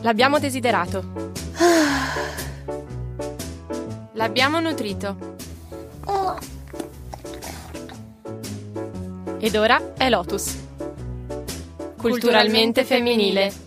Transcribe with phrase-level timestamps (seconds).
[0.00, 1.32] L'abbiamo desiderato.
[4.14, 5.36] L'abbiamo nutrito.
[9.38, 10.58] Ed ora è Lotus.
[11.96, 13.61] Culturalmente femminile.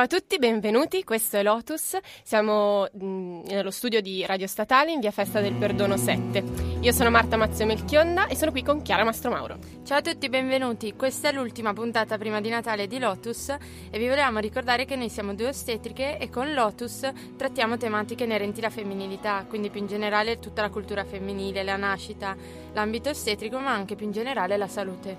[0.00, 5.00] Ciao a tutti, benvenuti, questo è Lotus, siamo mh, nello studio di Radio Statale in
[5.00, 6.69] via Festa del Perdono 7.
[6.82, 9.58] Io sono Marta Mazzio Melchionda e sono qui con Chiara Mastromauro.
[9.84, 10.94] Ciao a tutti, benvenuti.
[10.96, 15.10] Questa è l'ultima puntata prima di Natale di Lotus e vi volevamo ricordare che noi
[15.10, 20.38] siamo due ostetriche e con Lotus trattiamo tematiche inerenti alla femminilità, quindi più in generale
[20.38, 22.34] tutta la cultura femminile, la nascita,
[22.72, 25.18] l'ambito ostetrico, ma anche più in generale la salute.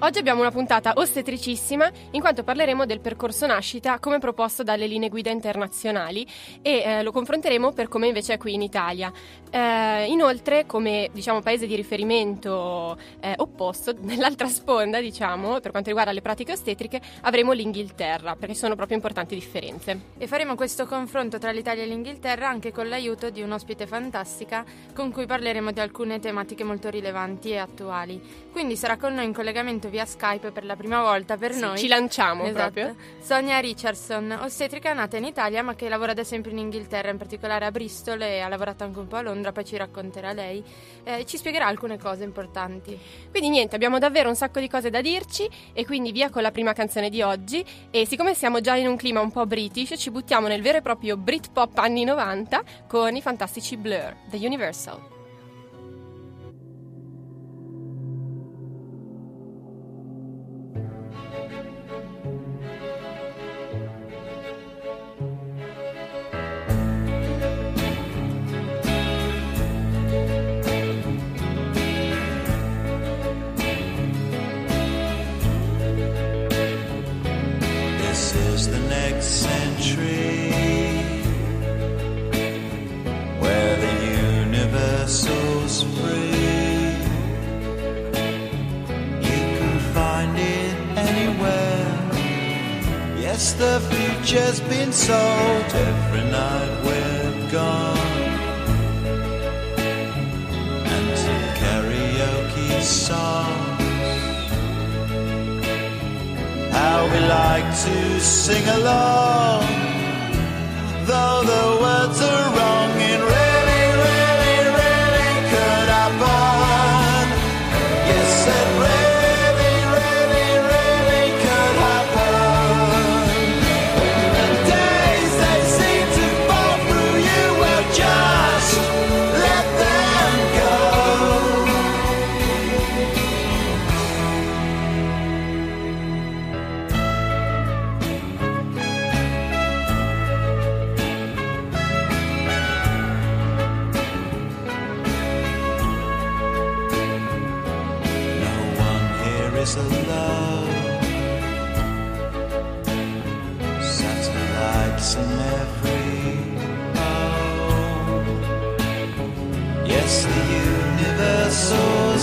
[0.00, 5.08] Oggi abbiamo una puntata ostetricissima in quanto parleremo del percorso nascita come proposto dalle linee
[5.08, 6.26] guida internazionali
[6.60, 9.10] e eh, lo confronteremo per come invece è qui in Italia.
[9.50, 16.12] Eh, inoltre, come diciamo, paese di riferimento eh, opposto, nell'altra sponda, diciamo, per quanto riguarda
[16.12, 20.00] le pratiche ostetriche, avremo l'Inghilterra, perché sono proprio importanti differenze.
[20.18, 25.10] E faremo questo confronto tra l'Italia e l'Inghilterra anche con l'aiuto di un'ospite fantastica con
[25.10, 28.20] cui parleremo di alcune tematiche molto rilevanti e attuali.
[28.52, 31.78] Quindi sarà con noi in collegamento via Skype per la prima volta per sì, noi.
[31.78, 32.72] Ci lanciamo esatto.
[32.72, 32.96] proprio.
[33.20, 37.64] Sonia Richardson, ostetrica nata in Italia ma che lavora da sempre in Inghilterra, in particolare
[37.64, 40.62] a Bristol e ha lavorato anche un po' a Londra, poi ci racconterà lei.
[41.04, 42.98] Eh, ci spiegherà alcune cose importanti.
[43.30, 46.50] Quindi niente, abbiamo davvero un sacco di cose da dirci e quindi via con la
[46.50, 50.10] prima canzone di oggi e siccome siamo già in un clima un po' british ci
[50.10, 55.19] buttiamo nel vero e proprio Britpop anni 90 con i fantastici Blur, The Universal.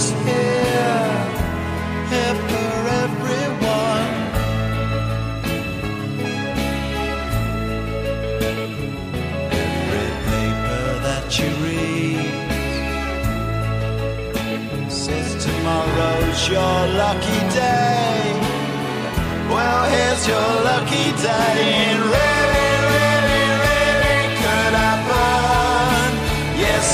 [0.06, 1.10] Here,
[2.12, 4.14] here for everyone.
[9.50, 12.30] Every paper that you read
[14.92, 18.22] says tomorrow's your lucky day.
[19.50, 21.58] Well, here's your lucky day.
[21.90, 26.10] It really, really, really could happen.
[26.60, 26.86] Yes,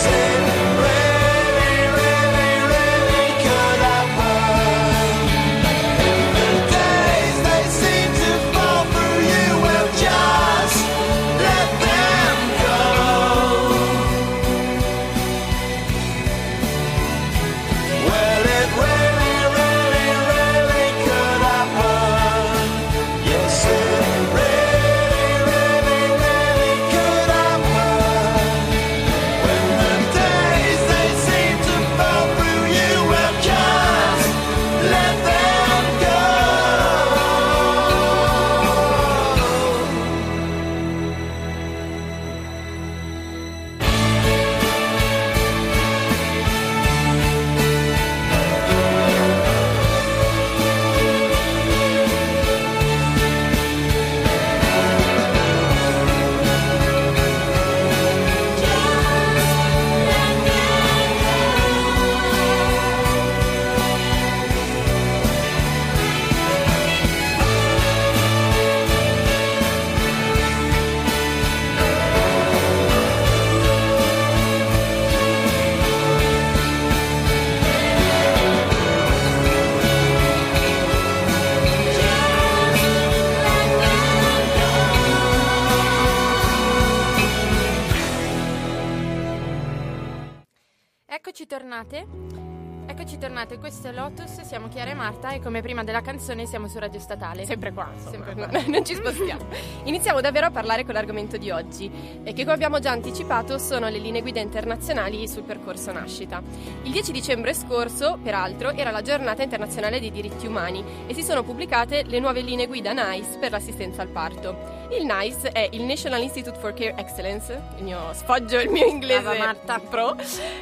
[91.73, 92.41] tornate.
[92.85, 96.67] Eccoci tornate, questo è Lotus, siamo Chiara e Marta e come prima della canzone siamo
[96.67, 97.45] su Radio Statale.
[97.45, 97.89] Sempre qua.
[97.95, 98.45] Sempre qua.
[98.45, 99.45] No, non ci spostiamo.
[99.85, 101.89] Iniziamo davvero a parlare con l'argomento di oggi,
[102.23, 106.43] che come abbiamo già anticipato sono le linee guida internazionali sul percorso nascita.
[106.83, 111.41] Il 10 dicembre scorso, peraltro, era la giornata internazionale dei diritti umani e si sono
[111.41, 114.82] pubblicate le nuove linee guida NICE per l'assistenza al parto.
[114.89, 119.21] Il NICE è il National Institute for Care Excellence, il mio sfoggio, il mio inglese
[119.21, 119.79] Brava, Marta.
[119.79, 120.15] pro,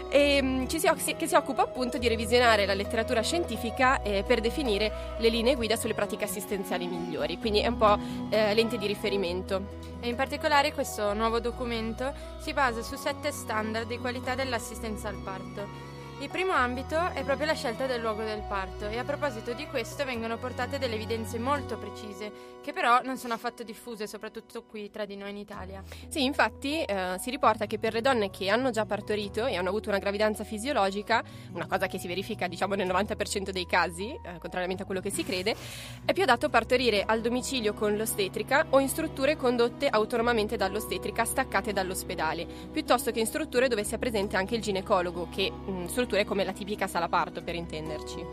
[0.10, 5.16] e, ci si che si occupa appunto di revisionare la letteratura scientifica eh, per definire
[5.18, 7.98] le linee guida sulle pratiche assistenziali migliori, quindi è un po'
[8.30, 9.80] eh, l'ente di riferimento.
[10.00, 15.22] E in particolare questo nuovo documento si basa su sette standard di qualità dell'assistenza al
[15.24, 15.91] parto.
[16.22, 19.66] Il primo ambito è proprio la scelta del luogo del parto e a proposito di
[19.66, 24.92] questo vengono portate delle evidenze molto precise che però non sono affatto diffuse soprattutto qui
[24.92, 25.84] tra di noi in Italia.
[26.08, 29.70] Sì, infatti eh, si riporta che per le donne che hanno già partorito e hanno
[29.70, 31.24] avuto una gravidanza fisiologica,
[31.54, 35.10] una cosa che si verifica diciamo nel 90% dei casi, eh, contrariamente a quello che
[35.10, 35.56] si crede,
[36.06, 41.74] è più adatto partorire al domicilio con l'ostetrica o in strutture condotte autonomamente dall'ostetrica staccate
[41.74, 46.44] dall'ospedale, piuttosto che in strutture dove sia presente anche il ginecologo, che mh, strutture come
[46.44, 48.26] la tipica sala parto per intenderci.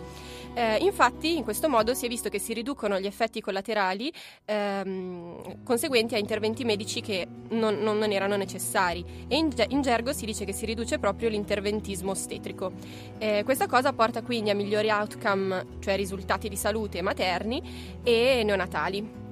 [0.55, 4.13] Eh, infatti, in questo modo si è visto che si riducono gli effetti collaterali
[4.45, 10.13] ehm, conseguenti a interventi medici che non, non- non erano necessari e in, in gergo
[10.13, 12.73] si dice che si riduce proprio l'interventismo ostetrico.
[13.19, 17.63] Eh, questa cosa porta quindi a migliori outcome, cioè risultati di salute materni
[18.03, 19.27] e neonatali.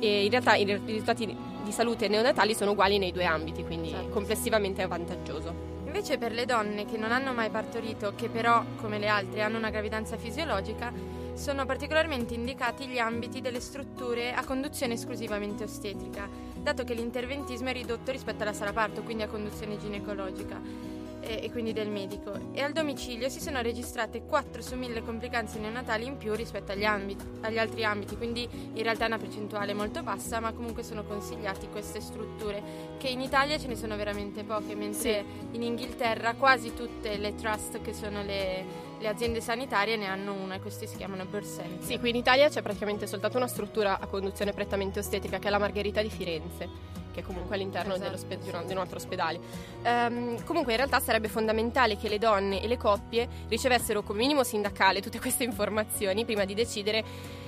[0.00, 4.08] E in realtà i risultati di salute neonatali sono uguali nei due ambiti, quindi Esatto.
[4.08, 5.71] complessivamente è vantaggioso.
[5.94, 9.58] Invece per le donne che non hanno mai partorito, che però, come le altre, hanno
[9.58, 10.90] una gravidanza fisiologica,
[11.34, 17.72] sono particolarmente indicati gli ambiti delle strutture a conduzione esclusivamente ostetrica, dato che l'interventismo è
[17.74, 22.32] ridotto rispetto alla sala parto, quindi a conduzione ginecologica e, e quindi del medico.
[22.52, 26.84] E al domicilio si sono registrate 4 su 1000 complicanze neonatali in più rispetto agli,
[26.84, 31.04] ambiti- agli altri ambiti, quindi in realtà è una percentuale molto bassa, ma comunque sono
[31.04, 32.62] consigliati queste strutture,
[32.98, 37.80] che in Italia ce ne sono veramente poche, mentre in Inghilterra quasi tutte le trust,
[37.80, 41.82] che sono le, le aziende sanitarie, ne hanno una e queste si chiamano center.
[41.82, 45.50] Sì, qui in Italia c'è praticamente soltanto una struttura a conduzione prettamente ostetrica che è
[45.50, 46.68] la Margherita di Firenze,
[47.12, 49.40] che è comunque all'interno Esatto, di, un, di un altro ospedale.
[49.82, 54.44] Ehm, comunque in realtà sarebbe fondamentale che le donne e le coppie ricevessero come minimo
[54.44, 57.04] sindacale tutte queste informazioni prima di decidere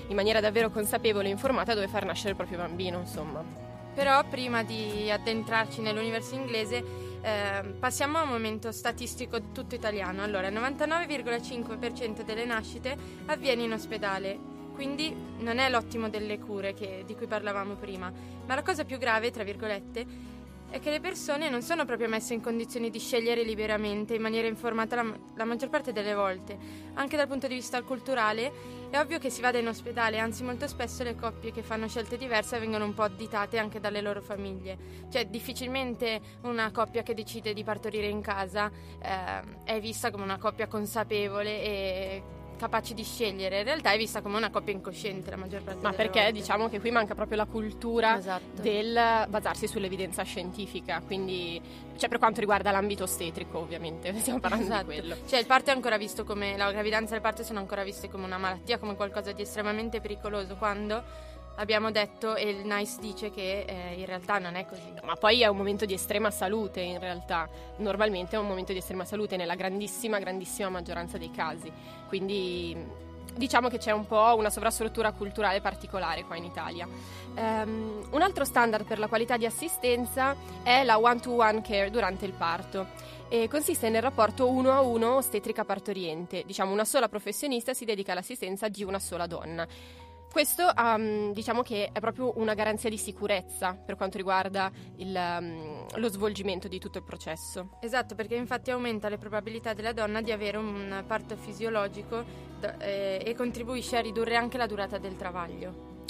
[0.08, 3.42] in maniera davvero consapevole e informata dove far nascere il proprio bambino, insomma.
[3.94, 10.22] Però prima di addentrarci nell'universo inglese ehm, passiamo a un momento statistico tutto italiano.
[10.22, 14.38] Allora, il 99,5% delle nascite avviene in ospedale,
[14.74, 18.12] quindi non è l'ottimo delle cure che- di cui parlavamo prima,
[18.46, 20.06] ma la cosa più grave, tra virgolette,
[20.74, 24.48] è che le persone non sono proprio messe in condizioni di scegliere liberamente in maniera
[24.48, 26.58] informata la, la maggior parte delle volte.
[26.94, 28.52] Anche dal punto di vista culturale
[28.90, 32.16] è ovvio che si vada in ospedale, anzi molto spesso le coppie che fanno scelte
[32.16, 34.76] diverse vengono un po' additate anche dalle loro famiglie.
[35.12, 38.68] Cioè difficilmente una coppia che decide di partorire in casa
[39.00, 42.22] eh, è vista come una coppia consapevole e
[42.56, 45.92] capace di scegliere, in realtà è vista come una coppia incosciente la maggior parte Ma
[45.92, 46.32] perché volte.
[46.32, 48.62] diciamo che qui manca proprio la cultura Esatto.
[48.62, 51.60] del basarsi sull'evidenza scientifica, quindi
[51.96, 54.90] cioè per quanto riguarda l'ambito ostetrico ovviamente, stiamo parlando Esatto.
[54.90, 55.16] di quello.
[55.26, 58.08] Cioè il parto è ancora visto come la gravidanza e il parto sono ancora viste
[58.08, 61.02] come una malattia, come qualcosa di estremamente pericoloso, quando
[61.56, 64.92] abbiamo detto e il NICE dice che eh, in realtà non è così.
[65.02, 68.78] Ma poi è un momento di estrema salute in realtà, normalmente è un momento di
[68.78, 71.70] estrema salute nella grandissima, grandissima maggioranza dei casi,
[72.08, 73.02] quindi
[73.36, 76.86] diciamo che c'è un po' una sovrastruttura culturale particolare qua in Italia.
[77.34, 82.32] Ehm, un altro standard per la qualità di assistenza è la one-to-one care durante il
[82.32, 83.12] parto.
[83.28, 88.12] E consiste nel rapporto uno a uno ostetrica partoriente, diciamo una sola professionista si dedica
[88.12, 89.66] all'assistenza di una sola donna.
[90.34, 95.86] Questo ehm, diciamo che è proprio una garanzia di sicurezza per quanto riguarda il, ehm,
[95.94, 97.78] lo svolgimento di tutto il processo.
[97.80, 102.24] Esatto, perché infatti aumenta le probabilità della donna di avere un parto fisiologico
[102.80, 106.02] eh, e contribuisce a ridurre anche la durata del travaglio.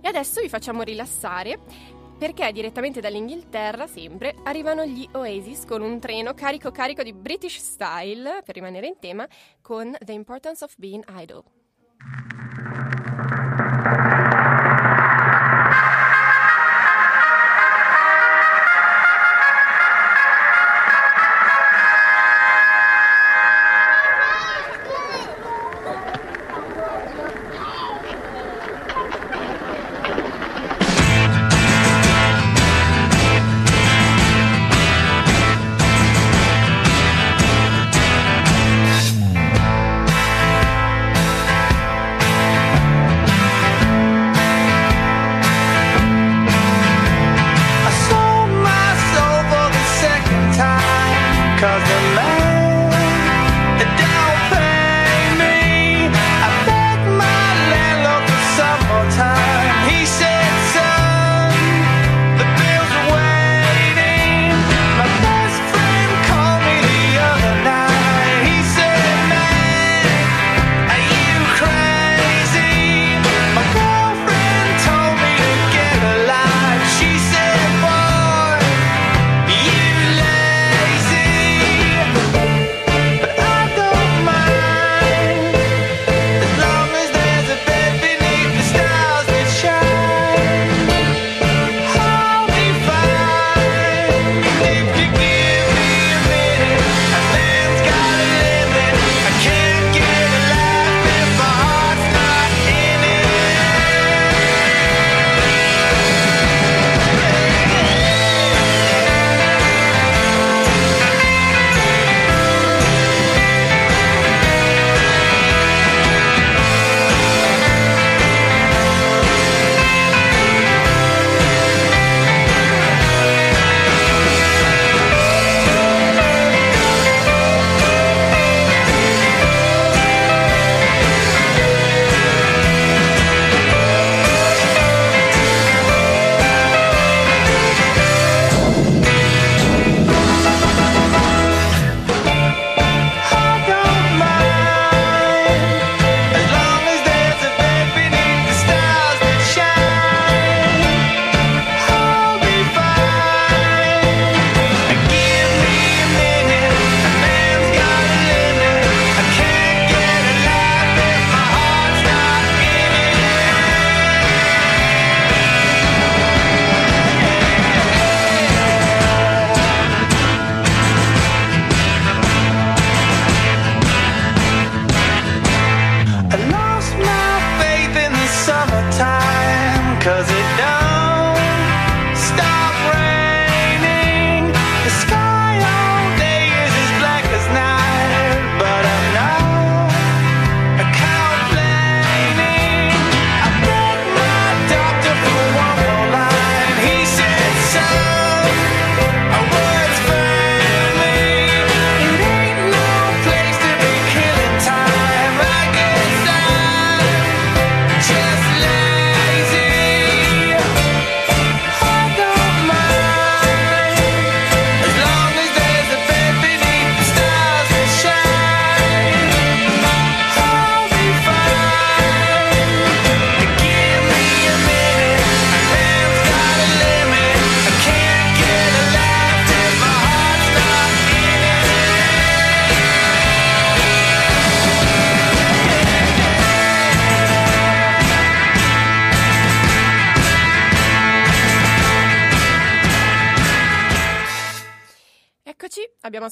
[0.00, 1.58] E adesso vi facciamo rilassare
[2.16, 8.40] perché direttamente dall'Inghilterra, sempre, arrivano gli Oasis con un treno carico carico di British style,
[8.44, 9.26] per rimanere in tema,
[9.60, 11.42] con The Importance of Being Idle.
[13.90, 14.37] Thank you.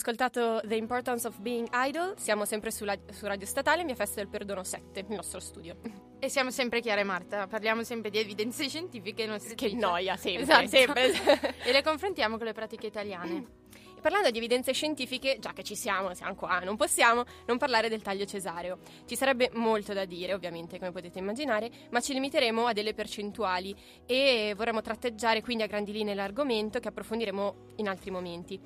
[0.07, 4.29] Ascoltato The Importance of Being Idle, siamo sempre sulla, su Radio Statale, mia festa del
[4.29, 5.77] perdono 7, il nostro studio.
[6.19, 10.17] E siamo sempre Chiara e Marta, parliamo sempre di evidenze scientifiche e non Che noia,
[10.17, 10.67] sempre, Esatto.
[10.69, 11.55] sempre.
[11.63, 13.45] e le confrontiamo con le pratiche italiane.
[13.97, 17.91] E parlando di evidenze scientifiche, già che ci siamo, siamo qua, non possiamo non parlare
[17.91, 18.79] del taglio cesareo.
[19.05, 23.77] Ci sarebbe molto da dire, ovviamente, come potete immaginare, ma ci limiteremo a delle percentuali
[24.07, 28.59] e vorremmo tratteggiare quindi a grandi linee l'argomento che approfondiremo in altri momenti.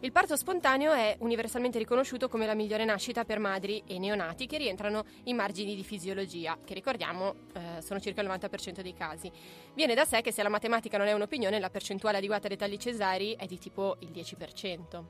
[0.00, 4.56] Il parto spontaneo è universalmente riconosciuto come la migliore nascita per madri e neonati che
[4.56, 9.28] rientrano in margini di fisiologia, che ricordiamo eh, sono circa il 90% dei casi.
[9.74, 12.76] Viene da sé che se la matematica non è un'opinione, la percentuale adeguata dei tagli
[12.76, 15.04] cesari è di tipo il 10%.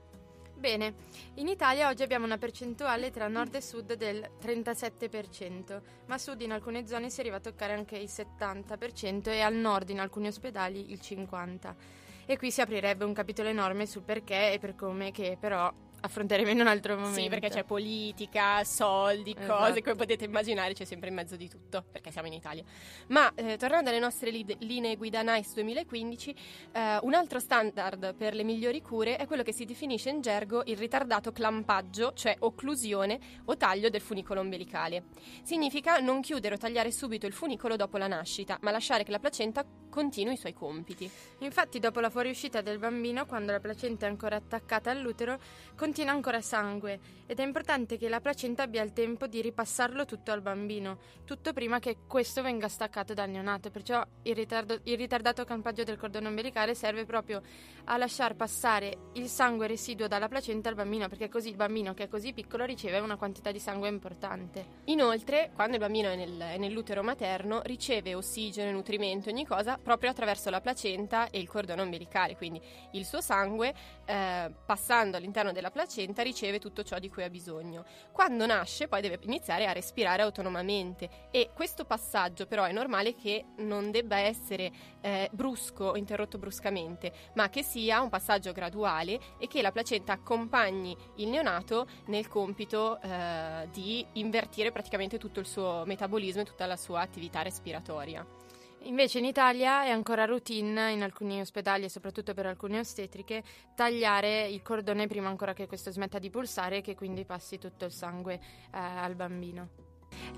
[0.55, 0.95] Bene,
[1.35, 6.41] in Italia oggi abbiamo una percentuale tra nord e sud del 37%, ma a sud
[6.41, 10.29] in alcune zone si arriva a toccare anche il 70% e al nord in alcuni
[10.29, 12.07] ospedali il 50%.
[12.31, 16.51] E qui si aprirebbe un capitolo enorme sul perché e per come che però affronteremo
[16.51, 17.21] in un altro momento.
[17.21, 19.65] Sì, perché c'è politica, soldi, Esatto.
[19.65, 22.63] cose, come potete immaginare c'è sempre in mezzo di tutto, perché siamo in Italia.
[23.09, 26.35] Ma eh, tornando alle nostre li- linee guida NICE 2015,
[26.73, 30.63] eh, un altro standard per le migliori cure è quello che si definisce in gergo
[30.67, 35.05] il ritardato clampaggio, cioè occlusione o taglio del funicolo ombelicale.
[35.43, 39.19] Significa non chiudere o tagliare subito il funicolo dopo la nascita, ma lasciare che la
[39.19, 39.65] placenta
[39.99, 41.11] continui i suoi compiti.
[41.39, 45.41] Infatti, dopo la fuoriuscita del bambino, quando la placenta è ancora attaccata all'utero,
[45.75, 50.31] contiene ancora sangue ed è importante che la placenta abbia il tempo di ripassarlo tutto
[50.31, 53.71] al bambino, tutto prima che questo venga staccato dal neonato.
[53.71, 57.43] Perciò il, ritardo- il ritardato campaggio del cordone ombelicale serve proprio
[57.87, 62.05] a lasciar passare il sangue residuo dalla placenta al bambino, perché così il bambino che
[62.05, 64.65] è così piccolo riceve una quantità di sangue importante.
[64.85, 70.11] Inoltre, quando il bambino è, nel- è nell'utero materno, riceve ossigeno, nutrimento, ogni cosa proprio
[70.11, 72.37] attraverso la placenta e il cordone ombelicale.
[72.37, 72.61] Quindi
[72.93, 73.73] il suo sangue,
[74.05, 77.87] eh, passando all'interno della placenta, riceve tutto ciò di cui ha bisogno.
[78.13, 81.29] Quando nasce, poi deve iniziare a respirare autonomamente.
[81.31, 87.11] E questo passaggio, però, è normale che non debba essere eh, brusco o interrotto bruscamente,
[87.33, 93.01] ma che sia un passaggio graduale e che la placenta accompagni il neonato nel compito
[93.01, 98.48] eh, di invertire praticamente tutto il suo metabolismo e tutta la sua attività respiratoria.
[98.83, 103.43] Invece in Italia è ancora routine in alcuni ospedali e soprattutto per alcune ostetriche
[103.75, 107.85] tagliare il cordone prima ancora che questo smetta di pulsare e che quindi passi tutto
[107.85, 109.88] il sangue eh, al bambino.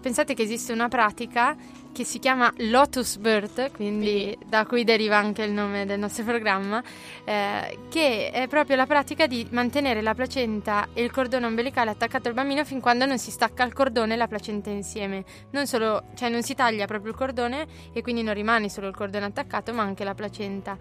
[0.01, 1.57] Pensate che esiste una pratica
[1.93, 6.83] che si chiama Lotus Birth, quindi da cui deriva anche il nome del nostro programma,
[7.25, 12.29] eh, che è proprio la pratica di mantenere la placenta e il cordone ombelicale attaccato
[12.29, 15.25] al bambino fin quando non si stacca il cordone e la placenta insieme.
[15.51, 18.95] Non solo, cioè non si taglia proprio il cordone e quindi non rimane solo il
[18.95, 20.77] cordone attaccato, ma anche la placenta.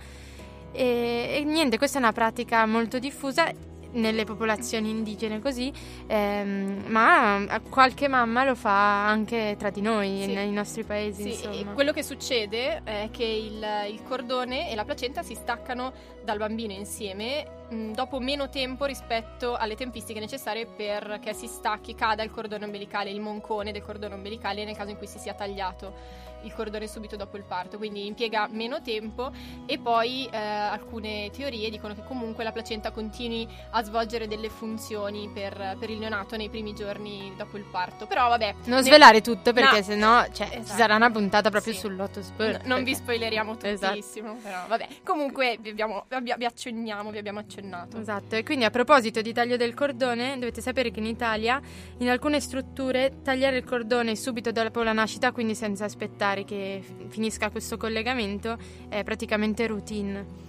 [0.71, 3.51] E, e niente, questa è una pratica molto diffusa
[3.91, 5.71] nelle popolazioni indigene così,
[6.07, 10.33] ehm, ma qualche mamma lo fa anche tra di noi, Sì.
[10.33, 11.73] nei nostri paesi, Sì, insomma.
[11.73, 15.91] quello che succede è che il, il cordone e la placenta si staccano
[16.23, 22.23] dal bambino insieme mh, dopo meno tempo rispetto alle tempistiche necessarie perché si stacchi, cada
[22.23, 26.27] il cordone ombelicale, il moncone del cordone ombelicale nel caso in cui si sia tagliato
[26.43, 29.31] il cordone subito dopo il parto, quindi impiega meno tempo
[29.65, 35.29] e poi eh, alcune teorie dicono che comunque la placenta continui a svolgere delle funzioni
[35.33, 38.05] per, per il neonato nei primi giorni dopo il parto.
[38.07, 39.83] Però vabbè, Non ne- svelare tutto perché No.
[39.83, 40.77] sennò cioè, ci Esatto.
[40.77, 41.79] sarà una puntata proprio Sì.
[41.79, 42.63] sul Lotus N- Birth.
[42.65, 43.77] non vi spoileriamo Esatto.
[43.93, 44.87] tantissimo, però vabbè.
[45.03, 47.97] Comunque vi, abbiamo, vi, vi accenniamo, vi abbiamo accennato.
[47.99, 51.59] Esatto, e quindi a proposito di taglio del cordone, dovete sapere che in Italia
[51.97, 57.07] in alcune strutture tagliare il cordone subito dopo la nascita, quindi senza aspettare che fi-
[57.09, 60.47] finisca questo collegamento, è praticamente routine.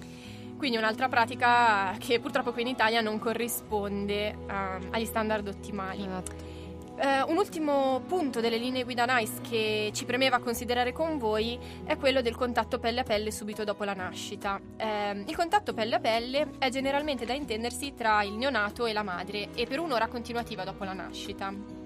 [0.56, 6.04] Quindi un'altra pratica che purtroppo qui in Italia non corrisponde ehm, agli standard ottimali.
[6.04, 6.48] Esatto.
[7.02, 11.96] Eh, un ultimo punto delle linee guida NICE che ci premeva considerare con voi è
[11.96, 14.60] quello del contatto pelle a pelle subito dopo la nascita.
[14.76, 19.02] Eh, il contatto pelle a pelle è generalmente da intendersi tra il neonato e la
[19.02, 21.79] madre e per un'ora continuativa dopo la nascita.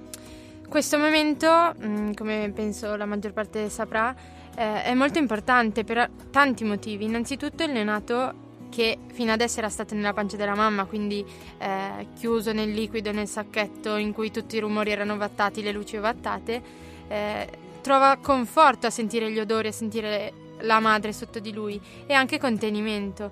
[0.69, 4.15] Questo momento, mm, come penso la maggior parte saprà,
[4.57, 7.05] eh, è molto importante per tanti motivi.
[7.05, 11.25] Innanzitutto il neonato che fino adesso era stato nella pancia della mamma, quindi
[11.59, 15.97] eh, chiuso nel liquido, nel sacchetto in cui tutti i rumori erano vattati, le luci
[15.97, 16.63] vattate,
[17.07, 17.49] eh,
[17.81, 22.39] trova conforto a sentire gli odori, a sentire la madre sotto di lui e anche
[22.39, 23.31] contenimento.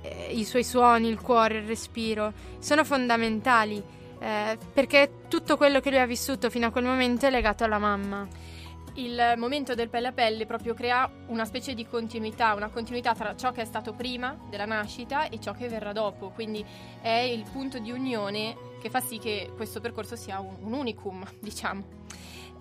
[0.00, 5.90] Eh, I suoi suoni, il cuore, il respiro sono fondamentali eh, perché tutto quello che
[5.90, 8.26] lui ha vissuto fino a quel momento è legato alla mamma.
[8.94, 13.34] il momento del pelle a pelle proprio crea una specie di continuità, una continuità tra
[13.34, 16.64] ciò che è stato prima della nascita e ciò che verrà dopo, quindi
[17.00, 21.24] è il punto di unione che fa sì che questo percorso sia un, un unicum,
[21.40, 22.00] diciamo.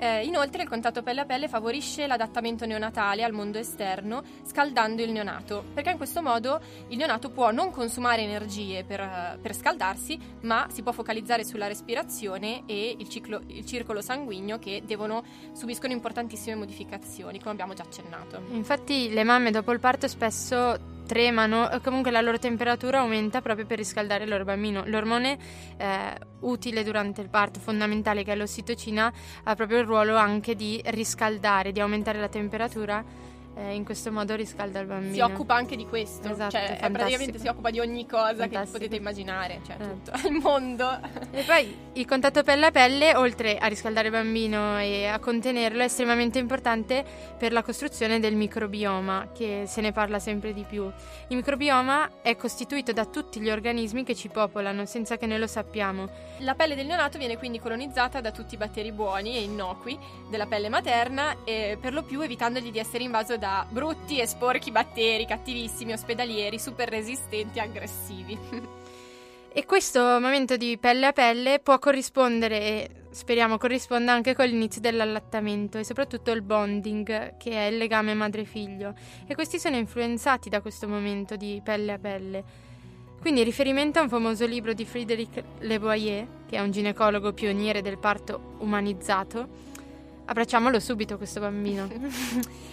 [0.02, 5.12] Eh, inoltre il contatto pelle a pelle favorisce l'adattamento neonatale al mondo esterno scaldando il
[5.12, 10.66] neonato, perché in questo modo il neonato può non consumare energie per, per scaldarsi, ma
[10.72, 16.56] si può focalizzare sulla respirazione e il, ciclo, il circolo sanguigno che devono, subiscono importantissime
[16.56, 18.42] modificazioni, come abbiamo già accennato.
[18.54, 23.78] Infatti le mamme dopo il parto spesso tremano, comunque la loro temperatura aumenta proprio per
[23.78, 24.84] riscaldare il loro bambino.
[24.86, 25.38] L'ormone
[25.78, 29.12] eh, utile durante il parto, fondamentale, che è l'ossitocina,
[29.44, 33.04] ha proprio il ruolo anche di riscaldare, di aumentare la temperatura
[33.62, 35.14] eh, in questo modo riscalda il bambino.
[35.14, 38.64] Si occupa anche di questo, esatto, cioè praticamente si occupa di ogni cosa fantastico.
[38.64, 39.88] che potete immaginare, cioè eh.
[39.88, 41.00] tutto il mondo.
[41.34, 45.82] E poi il contatto pelle a pelle, oltre a riscaldare il bambino e a contenerlo,
[45.82, 47.06] è estremamente importante
[47.38, 50.84] per la costruzione del microbioma, che se ne parla sempre di più.
[51.28, 55.48] Il microbioma è costituito da tutti gli organismi che ci popolano, senza che noi lo
[55.48, 56.10] sappiamo.
[56.40, 59.98] La pelle del neonato viene quindi colonizzata da tutti i batteri buoni e innocui
[60.30, 64.72] della pelle materna, e per lo più evitandogli di essere invaso da brutti e sporchi
[64.72, 68.40] batteri cattivissimi, ospedalieri, super resistenti e aggressivi.
[69.54, 74.80] E questo momento di pelle a pelle può corrispondere, e speriamo corrisponda anche con l'inizio
[74.80, 78.94] dell'allattamento e soprattutto il bonding, che è il legame madre-figlio.
[79.28, 82.44] E questi sono influenzati da questo momento di pelle a pelle.
[83.20, 87.98] Quindi riferimento a un famoso libro di Frédéric Leboyer, che è un ginecologo pioniere del
[87.98, 89.48] parto umanizzato.
[90.24, 91.90] Abbracciamolo subito questo bambino.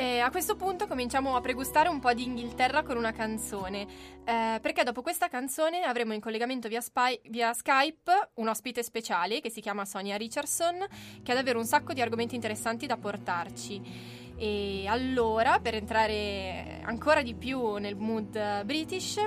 [0.00, 3.84] E a questo punto cominciamo a pregustare un po' di Inghilterra con una canzone,
[4.24, 9.40] eh, perché dopo questa canzone avremo in collegamento via, spy, via, Skype un ospite speciale
[9.40, 10.86] che si chiama Sonia Richardson,
[11.20, 14.34] che ha davvero un sacco di argomenti interessanti da portarci.
[14.36, 19.18] E allora, per entrare ancora di più nel mood british,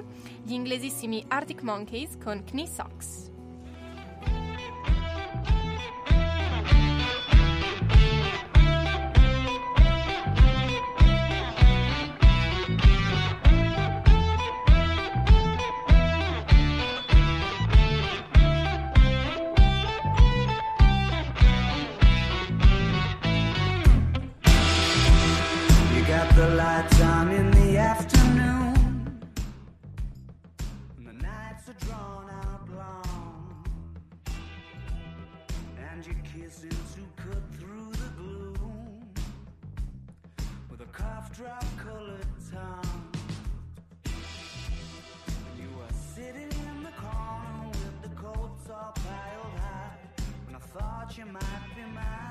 [0.41, 3.31] gli inglesissimi Arctic Monkeys con Knee Socks.
[26.41, 28.73] The lights on in the afternoon.
[30.97, 33.63] And the nights are drawn out long.
[35.88, 39.08] And you're kissing to cut through the gloom
[40.71, 43.12] with a cough drop colored tongue.
[44.06, 49.97] And you were sitting in the corner with the coats all piled high.
[50.47, 52.31] And I thought you might be mine.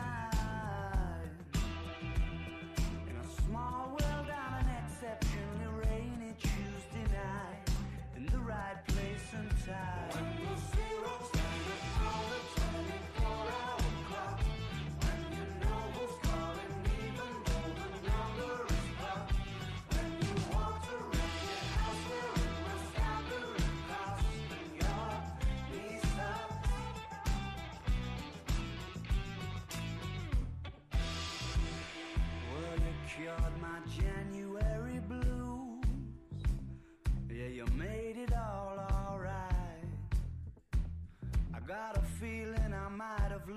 [9.31, 10.70] Sometimes.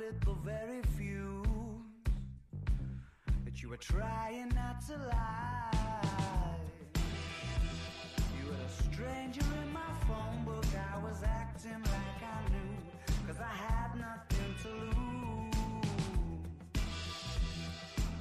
[0.03, 1.45] Might have lit the very fuse
[3.45, 6.55] that you were trying not to lie.
[8.37, 10.65] You were a stranger in my phone book.
[10.93, 15.53] I was acting like I knew, cause I had nothing to lose.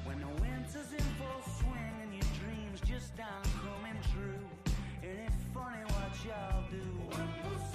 [0.05, 4.49] When the winter's in full swing and your dreams just aren't coming true.
[5.03, 7.72] And it's funny what y'all do.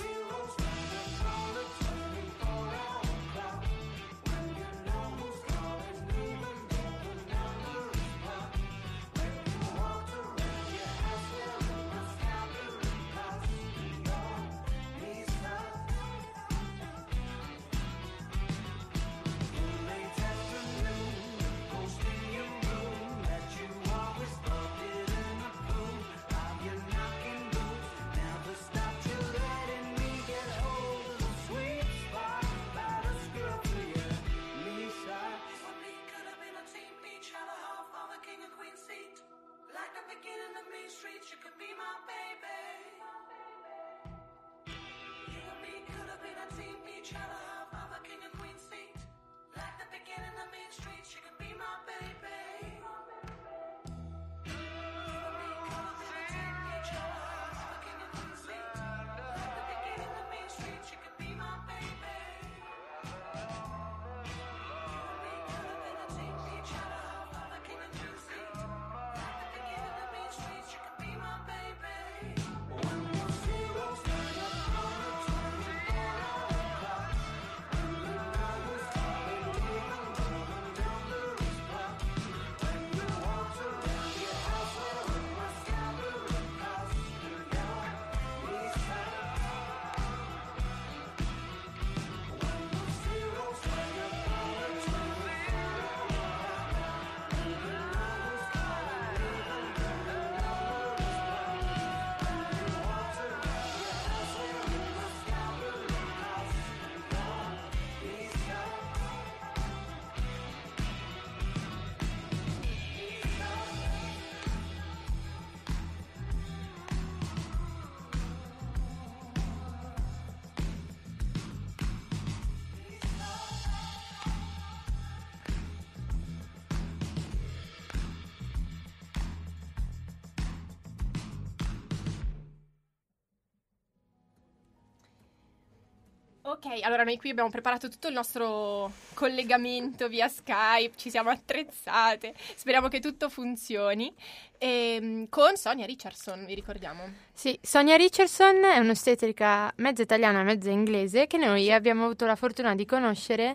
[136.47, 142.33] Ok, allora noi qui abbiamo preparato tutto il nostro collegamento via Skype, ci siamo attrezzate,
[142.55, 144.13] speriamo che tutto funzioni.
[144.57, 147.03] E, ehm, con Sonia Richardson, vi ricordiamo.
[147.33, 152.75] Sì, Sonia Richardson è un'ostetrica mezza italiana, mezza inglese che noi abbiamo avuto la fortuna
[152.75, 153.53] di conoscere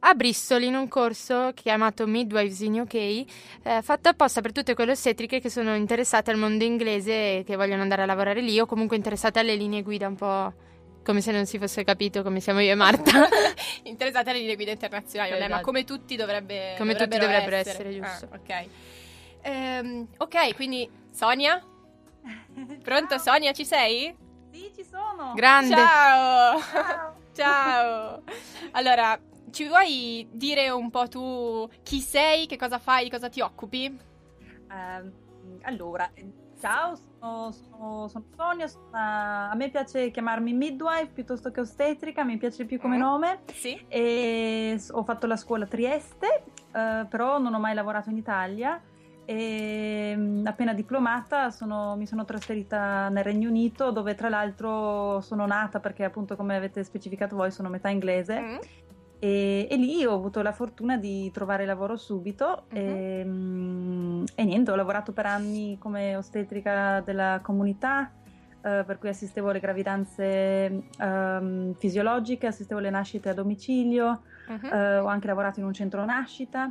[0.00, 3.24] a Bristol in un corso chiamato Midwives in UK, eh,
[3.80, 7.80] fatto apposta per tutte quelle ostetriche che sono interessate al mondo inglese e che vogliono
[7.80, 10.65] andare a lavorare lì o comunque interessate alle linee guida un po'
[11.06, 13.28] come se non si fosse capito come siamo io e Marta.
[13.84, 15.50] Interessate alle linee guida internazionali, esatto.
[15.50, 18.28] ma come tutti dovrebbe, come tutti dovrebbero essere, essere giusto.
[18.28, 18.68] Ah, ok.
[19.42, 21.64] Ehm, ok, quindi Sonia?
[22.82, 24.12] Pronto Sonia, ci sei?
[24.50, 25.32] Sì, ci sono.
[25.34, 25.76] Grande.
[25.76, 26.58] Ciao.
[26.60, 27.14] Ciao.
[27.32, 28.22] Ciao.
[28.72, 29.16] Allora,
[29.52, 33.96] ci vuoi dire un po' tu chi sei, che cosa fai, di cosa ti occupi?
[34.68, 35.12] Uh,
[35.62, 36.10] allora,
[36.60, 39.50] ciao, sono, sono, sono Sonia, sono una...
[39.50, 43.00] a me piace chiamarmi midwife piuttosto che ostetrica, mi piace più come mm.
[43.00, 43.40] nome.
[43.52, 43.84] Sì.
[43.88, 48.80] E ho fatto la scuola a Trieste, uh, però non ho mai lavorato in Italia
[49.28, 55.46] e mm, appena diplomata sono, mi sono trasferita nel Regno Unito dove tra l'altro sono
[55.46, 58.56] nata perché appunto come avete specificato voi sono metà inglese mm.
[59.18, 62.78] E, e, lì ho avuto la fortuna di trovare lavoro subito uh-huh.
[62.78, 68.12] e, mm, e, niente, ho lavorato per anni come ostetrica della comunità,
[68.62, 74.68] eh, per cui assistevo alle gravidanze um, fisiologiche, assistevo alle nascite a domicilio, uh-huh.
[74.68, 76.70] eh, ho anche lavorato in un centro nascita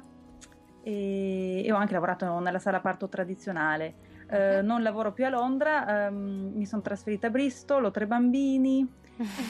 [0.84, 4.14] e, e ho anche lavorato nella sala parto tradizionale.
[4.28, 8.88] Uh, non lavoro più a Londra, um, mi sono trasferita a Bristol, ho tre bambini,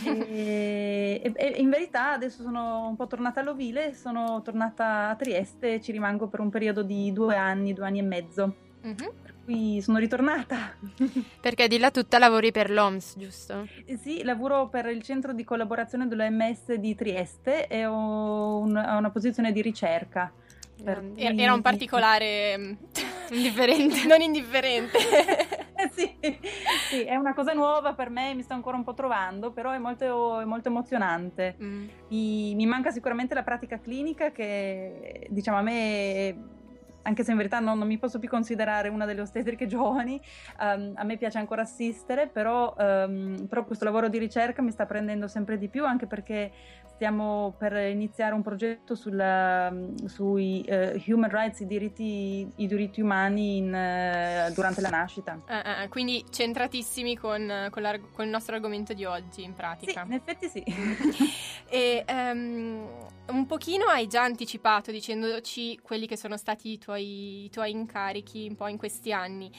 [0.06, 5.82] e, e, e, in verità adesso sono un po' tornata all'Ovile, sono tornata a Trieste,
[5.82, 8.56] ci rimango per un periodo di due anni, due anni e mezzo.
[8.86, 8.95] Mm-hmm.
[8.95, 10.75] Per cui sono ritornata.
[11.41, 13.67] Perché di là tutta lavori per l'OMS, giusto?
[13.99, 19.10] Sì, lavoro per il centro di collaborazione dell'OMS di Trieste e ho, un, ho una
[19.10, 20.32] posizione di ricerca.
[21.15, 22.73] Era un particolare mm,
[23.32, 24.06] indifferente.
[24.06, 24.97] non indifferente.
[25.93, 26.17] sì,
[26.89, 29.78] sì, è una cosa nuova per me, mi sto ancora un po' trovando, però è
[29.78, 31.56] molto, è molto emozionante.
[31.62, 31.88] Mm.
[32.10, 36.54] Mi, mi, manca sicuramente la pratica clinica che diciamo a me
[37.05, 40.19] anche se in verità non, non, mi posso più considerare una delle ostetriche giovani,
[40.59, 44.85] um, a me piace ancora assistere, però, um, però, questo lavoro di ricerca mi sta
[44.85, 46.51] prendendo sempre di più, anche perché
[46.95, 49.71] stiamo per iniziare un progetto sulla,
[50.05, 55.37] sui uh, human rights, i diritti, i diritti umani in, uh, durante la nascita.
[55.47, 60.01] Uh, uh, quindi centratissimi con, con, con, il nostro argomento di oggi, in pratica.
[60.01, 60.63] Sì, in effetti sì.
[61.67, 62.87] e um,
[63.27, 68.47] un pochino hai già anticipato dicendoci quelli che sono stati i tuoi, i tuoi incarichi
[68.49, 69.51] un po' in questi anni.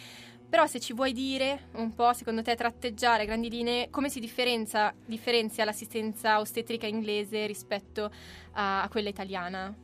[0.49, 4.21] Però se ci vuoi dire un po', secondo te, tratteggiare a grandi linee, come si
[4.21, 8.11] differenzia, differenzia l'assistenza ostetrica inglese rispetto
[8.53, 9.75] a, a quella italiana?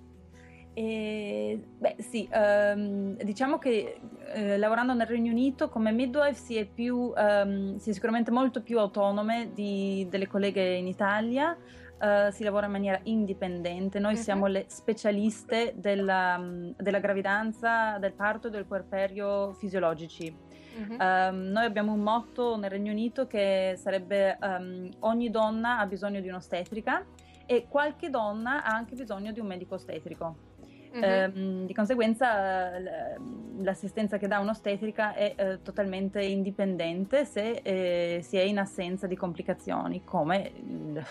[0.75, 4.01] Eh, beh sì, um, diciamo che
[4.33, 8.63] eh, lavorando nel Regno Unito come midwife si è, più, um, si è sicuramente molto
[8.63, 11.55] più autonome di, delle colleghe in Italia,
[12.03, 14.21] uh, si lavora in maniera indipendente, noi uh-huh.
[14.21, 16.41] siamo le specialiste della,
[16.77, 20.51] della gravidanza, del parto e del puerperio fisiologici.
[20.75, 20.97] Uh-huh.
[20.99, 26.21] Um, noi abbiamo un motto nel Regno Unito che sarebbe um, ogni donna ha bisogno
[26.21, 27.05] di un'ostetrica
[27.45, 30.51] e qualche donna ha anche bisogno di un medico ostetrico.
[30.95, 31.63] Mm-hmm.
[31.63, 32.71] Eh, di conseguenza
[33.59, 39.17] l'assistenza che dà un'ostetrica è eh, totalmente indipendente se eh, si è in assenza di
[39.17, 41.05] complicazioni, come il,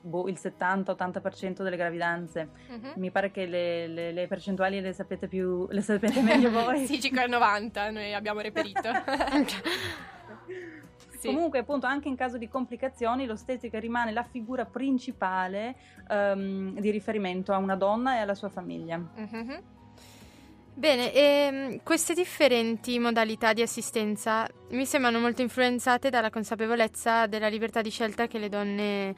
[0.00, 2.50] boh, il 70-80% delle gravidanze.
[2.70, 2.92] Mm-hmm.
[2.96, 6.84] Mi pare che le, le, le, percentuali le sapete, più, le sapete meglio voi.
[6.86, 8.80] sì, circa il 90 noi abbiamo reperito.
[11.22, 11.28] Sì.
[11.28, 15.76] Comunque, appunto, anche in caso di complicazioni, l'ostetrica rimane la figura principale
[16.08, 18.98] um, di riferimento a una donna e alla sua famiglia.
[18.98, 19.56] Mm-hmm.
[20.74, 27.82] Bene, e queste differenti modalità di assistenza mi sembrano molto influenzate dalla consapevolezza della libertà
[27.82, 29.14] di scelta che le donne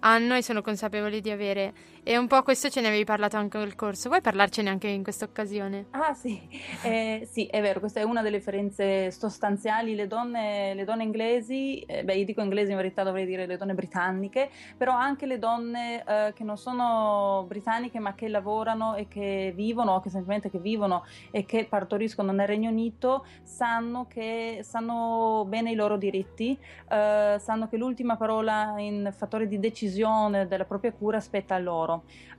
[0.00, 1.72] hanno e sono consapevoli di avere.
[2.06, 4.10] E un po' questo ce ne avevi parlato anche nel corso.
[4.10, 5.86] Vuoi parlarcene anche in questa occasione?
[5.92, 6.38] Ah sì,
[6.82, 9.94] eh, sì, è vero, questa è una delle differenze sostanziali.
[9.94, 13.56] Le donne, le donne inglesi, eh, beh io dico inglesi in verità dovrei dire le
[13.56, 19.08] donne britanniche, però anche le donne eh, che non sono britanniche ma che lavorano e
[19.08, 24.60] che vivono, o che semplicemente che vivono e che partoriscono nel Regno Unito, sanno, che,
[24.62, 26.54] sanno bene i loro diritti,
[26.90, 31.93] eh, sanno che l'ultima parola in fattore di decisione della propria cura spetta a loro.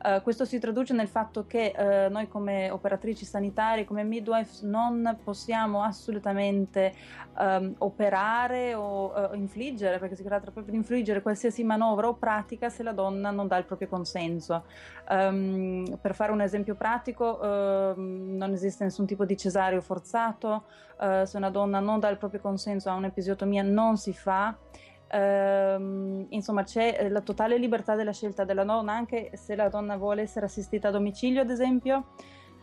[0.06, 5.18] Uh, questo si traduce nel fatto che uh, noi come operatrici sanitarie, come midwives, non
[5.24, 6.94] possiamo assolutamente
[7.38, 12.70] um, operare o uh, infliggere, perché si tratta proprio di infliggere qualsiasi manovra o pratica
[12.70, 14.66] se la donna non dà il proprio consenso.
[15.10, 20.64] Um, per fare un esempio pratico, ehm, non esiste nessun tipo di cesareo forzato,
[20.98, 24.56] se una donna non dà il proprio consenso a un'episiotomia non si fa.
[25.16, 29.96] Ehm, insomma, c'è eh, la totale libertà della scelta della donna, anche se la donna
[29.96, 32.08] vuole essere assistita a domicilio, ad esempio.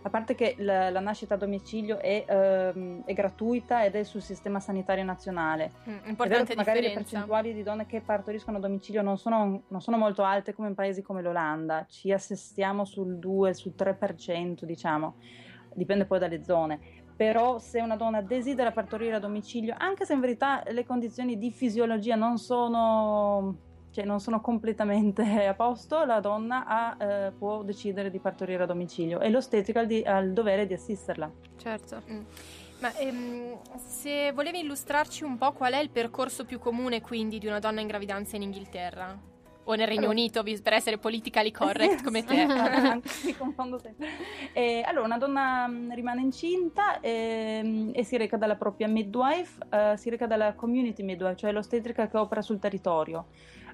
[0.05, 4.21] A parte che la, la nascita a domicilio è, ehm, è, gratuita ed è sul
[4.21, 5.71] sistema sanitario nazionale.
[5.89, 6.89] Mm, importante magari differenza.
[6.89, 10.69] le percentuali di donne che partoriscono a domicilio non sono, non sono, molto alte come
[10.69, 15.15] in paesi come l'Olanda, ci assestiamo sul 2, sul 3%, diciamo,
[15.73, 20.21] dipende poi dalle zone però se una donna desidera partorire a domicilio, anche se in
[20.21, 23.57] verità le condizioni di fisiologia non sono,
[23.91, 28.67] cioè non sono completamente a posto, la donna ha, eh, può decidere di partorire a
[28.67, 31.31] domicilio e l'ostetrica ha il dovere di assisterla.
[31.57, 32.03] Certo.
[32.11, 32.21] Mm.
[32.81, 37.47] Ma ehm, se volevi illustrarci un po' qual è il percorso più comune quindi di
[37.47, 39.31] una donna in gravidanza in Inghilterra?
[39.65, 42.47] O nel Regno Unito per essere politically correct come te.
[43.25, 44.09] Mi confondo sempre.
[44.53, 49.97] Eh, allora, una donna mm, rimane incinta e, e si reca dalla propria midwife, uh,
[49.97, 53.27] si reca dalla community midwife, cioè l'ostetrica che opera sul territorio.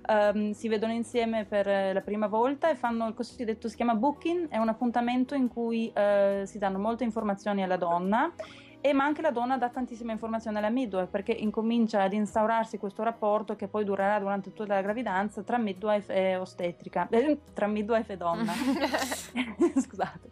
[0.09, 4.49] Um, si vedono insieme per la prima volta e fanno il cosiddetto si chiama booking,
[4.49, 8.33] è un appuntamento in cui uh, si danno molte informazioni alla donna
[8.81, 13.03] e ma anche la donna dà tantissime informazioni alla midwife perché incomincia ad instaurarsi questo
[13.03, 18.13] rapporto che poi durerà durante tutta la gravidanza tra midwife e ostetrica, eh, tra midwife
[18.13, 18.53] e donna.
[19.81, 20.31] Scusate.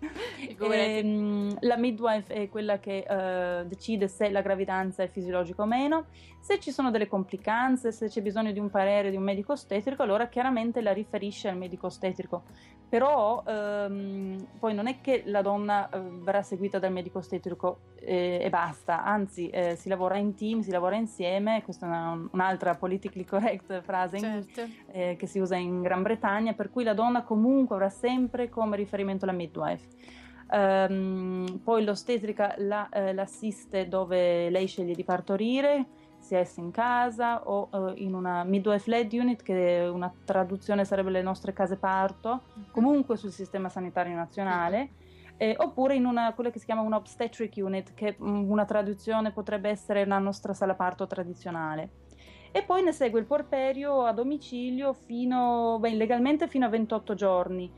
[0.59, 5.66] E, ehm, la midwife è quella che uh, decide se la gravidanza è fisiologica o
[5.66, 6.06] meno,
[6.40, 10.02] se ci sono delle complicanze, se c'è bisogno di un parere di un medico ostetrico,
[10.02, 12.44] allora chiaramente la riferisce al medico ostetrico.
[12.88, 18.36] Però um, poi non è che la donna uh, verrà seguita dal medico ostetrico eh,
[18.40, 22.75] e basta, anzi eh, si lavora in team, si lavora insieme, questa è una, un'altra
[22.75, 24.61] politically correct frase certo.
[24.61, 28.49] in, eh, che si usa in Gran Bretagna, per cui la donna comunque avrà sempre
[28.49, 29.87] come riferimento la midwife.
[30.49, 35.87] Um, poi l'ostetrica la, eh, l'assiste dove lei sceglie di partorire,
[36.18, 41.11] sia essa in casa o uh, in una midwife led unit, che una traduzione sarebbe
[41.11, 42.64] le nostre case parto, mhm.
[42.70, 44.90] comunque sul sistema sanitario nazionale.
[45.38, 49.33] Eh, oppure in una, quella che si chiama un obstetric unit, che mm, una traduzione
[49.33, 52.05] potrebbe essere la nostra sala parto tradizionale.
[52.53, 57.70] E poi ne segue il porperio a domicilio fino, beh, legalmente fino a 28 giorni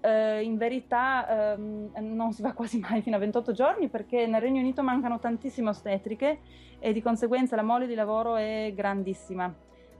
[0.00, 4.40] eh, in verità ehm, non si va quasi mai fino a 28 giorni perché nel
[4.40, 6.40] Regno Unito mancano tantissime ostetriche
[6.78, 9.52] e di conseguenza la mole di lavoro è grandissima.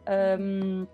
[0.07, 0.89] Um,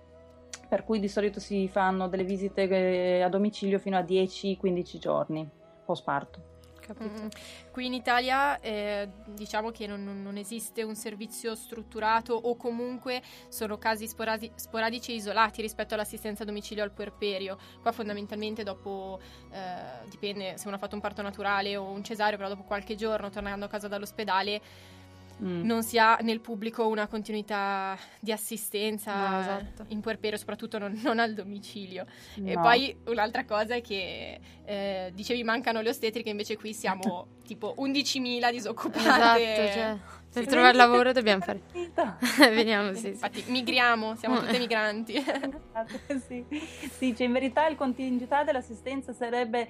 [0.69, 5.49] per cui di solito si fanno delle visite eh, a domicilio fino a 10-15 giorni
[5.87, 6.55] post parto.
[7.03, 7.27] Mm,
[7.73, 13.77] qui in Italia eh, diciamo che non, non, esiste un servizio strutturato o comunque sono
[13.77, 17.59] casi sporadi- sporadici e isolati rispetto all'assistenza a domicilio al puerperio.
[17.83, 19.19] Qua fondamentalmente dopo,
[19.51, 22.95] eh, dipende se uno ha fatto un parto naturale o un cesareo, però dopo qualche
[22.95, 24.63] giorno tornando a casa dall'ospedale
[25.43, 25.65] mm.
[25.65, 29.85] non si ha nel pubblico una continuità di assistenza no, esatto.
[29.89, 32.07] in puerperio, soprattutto non, non al domicilio.
[32.37, 32.51] No.
[32.51, 37.75] E poi un'altra cosa è che eh, dicevi mancano le ostetriche, invece qui siamo tipo
[37.79, 39.01] 11.000 disoccupate.
[39.03, 39.97] Esatto, cioè,
[40.33, 40.51] per sì.
[40.51, 41.63] trovare lavoro dobbiamo fare.
[42.39, 43.51] Veniamo, sì, Infatti, sì.
[43.51, 45.15] migriamo, siamo tutte migranti.
[45.17, 46.45] Esatto, sì.
[46.91, 49.69] sì cioè in verità il contingentato dell'assistenza sarebbe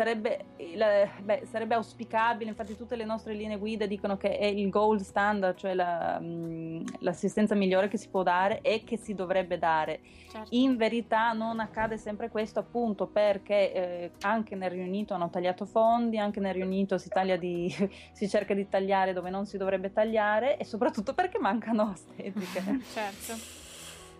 [0.00, 0.82] sarebbe, il,
[1.22, 5.58] beh, sarebbe, auspicabile, infatti tutte le nostre linee guida dicono che è il gold standard,
[5.58, 10.00] cioè la, mm, l'assistenza migliore che si può dare e che si dovrebbe dare.
[10.30, 10.48] Certo.
[10.52, 15.66] In verità non accade sempre questo appunto perché eh, anche nel Regno Unito hanno tagliato
[15.66, 17.70] fondi, anche nel Regno Unito si, di,
[18.12, 22.62] si, cerca di tagliare dove non si dovrebbe tagliare e soprattutto perché mancano ostetriche.
[22.90, 23.58] certo.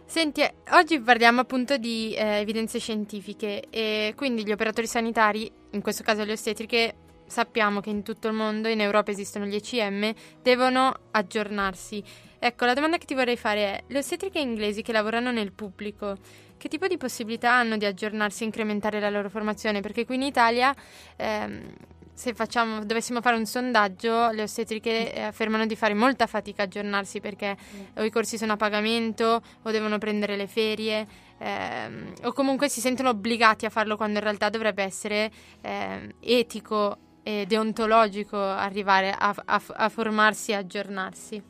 [0.05, 0.43] Senti,
[0.73, 6.25] oggi parliamo appunto di eh, evidenze scientifiche e quindi gli operatori sanitari, in questo caso
[6.25, 6.95] le ostetriche,
[7.27, 10.13] sappiamo che in tutto il mondo, in Europa esistono gli ECM,
[10.43, 12.03] devono aggiornarsi.
[12.39, 16.17] Ecco, la domanda che ti vorrei fare è, le ostetriche inglesi che lavorano nel pubblico,
[16.57, 19.81] che tipo di possibilità hanno di aggiornarsi e incrementare la loro formazione?
[19.81, 20.75] Perché qui in Italia...
[21.17, 21.75] Ehm,
[22.21, 26.65] se facciamo, dovessimo fare un sondaggio, le ostetriche eh, affermano di fare molta fatica a
[26.67, 27.81] aggiornarsi perché mm.
[27.97, 31.07] o i corsi sono a pagamento o devono prendere le ferie
[31.39, 35.31] ehm, o comunque si sentono obbligati a farlo quando in realtà dovrebbe essere
[35.63, 41.50] eh, etico e deontologico arrivare a, a, a formarsi e aggiornarsi.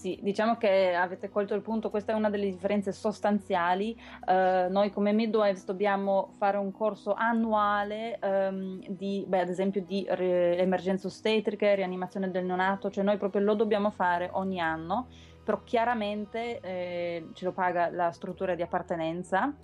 [0.00, 3.94] Sì, diciamo che avete colto il punto, questa è una delle differenze sostanziali.
[4.26, 10.06] Uh, noi come midwives dobbiamo fare un corso annuale um, di, beh, ad esempio, di
[10.08, 15.08] re- emergenze ostetriche, rianimazione del neonato, cioè noi proprio lo dobbiamo fare ogni anno,
[15.44, 19.54] però chiaramente eh, ce lo paga la struttura di appartenenza.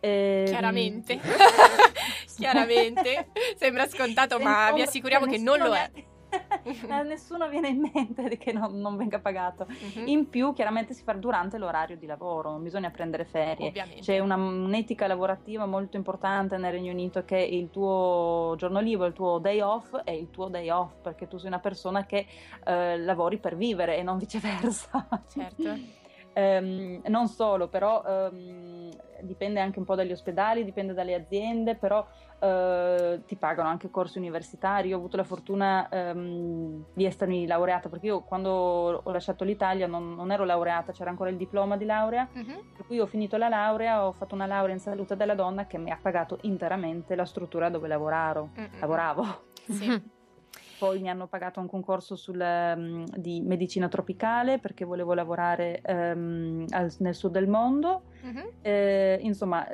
[0.00, 1.20] Eh, chiaramente,
[2.34, 5.90] chiaramente, sembra scontato, ma vi assicuriamo che non lo è.
[6.88, 9.66] a nessuno viene in mente che non, non venga pagato.
[9.68, 10.06] Uh-huh.
[10.06, 13.68] In più, chiaramente si fa durante l'orario di lavoro, non bisogna prendere ferie.
[13.68, 14.00] Ovviamente.
[14.00, 19.14] C'è una, un'etica lavorativa molto importante nel Regno Unito che il tuo giorno libero, il
[19.14, 22.26] tuo day off è il tuo day off, perché tu sei una persona che
[22.64, 25.06] eh, lavori per vivere e non viceversa.
[25.28, 26.00] Certo.
[26.34, 28.88] Um, non solo, però um,
[29.20, 34.18] dipende anche un po' dagli ospedali, dipende dalle aziende, però uh, ti pagano anche corsi
[34.18, 34.88] universitari.
[34.88, 38.50] Io ho avuto la fortuna um, di essermi laureata, perché io quando
[39.02, 42.64] ho lasciato l'Italia non, non ero laureata, c'era ancora il diploma di laurea, uh-huh.
[42.76, 45.78] per cui ho finito la laurea, ho fatto una laurea in salute della donna che
[45.78, 48.50] mi ha pagato interamente la struttura dove lavoravo.
[48.56, 48.68] Uh-huh.
[48.80, 49.24] lavoravo.
[49.68, 50.20] Sì.
[50.82, 56.64] poi mi hanno pagato un concorso sul, um, di medicina tropicale perché volevo lavorare um,
[56.70, 58.02] al, nel sud del mondo.
[58.22, 58.50] Uh-huh.
[58.62, 59.64] Eh, insomma,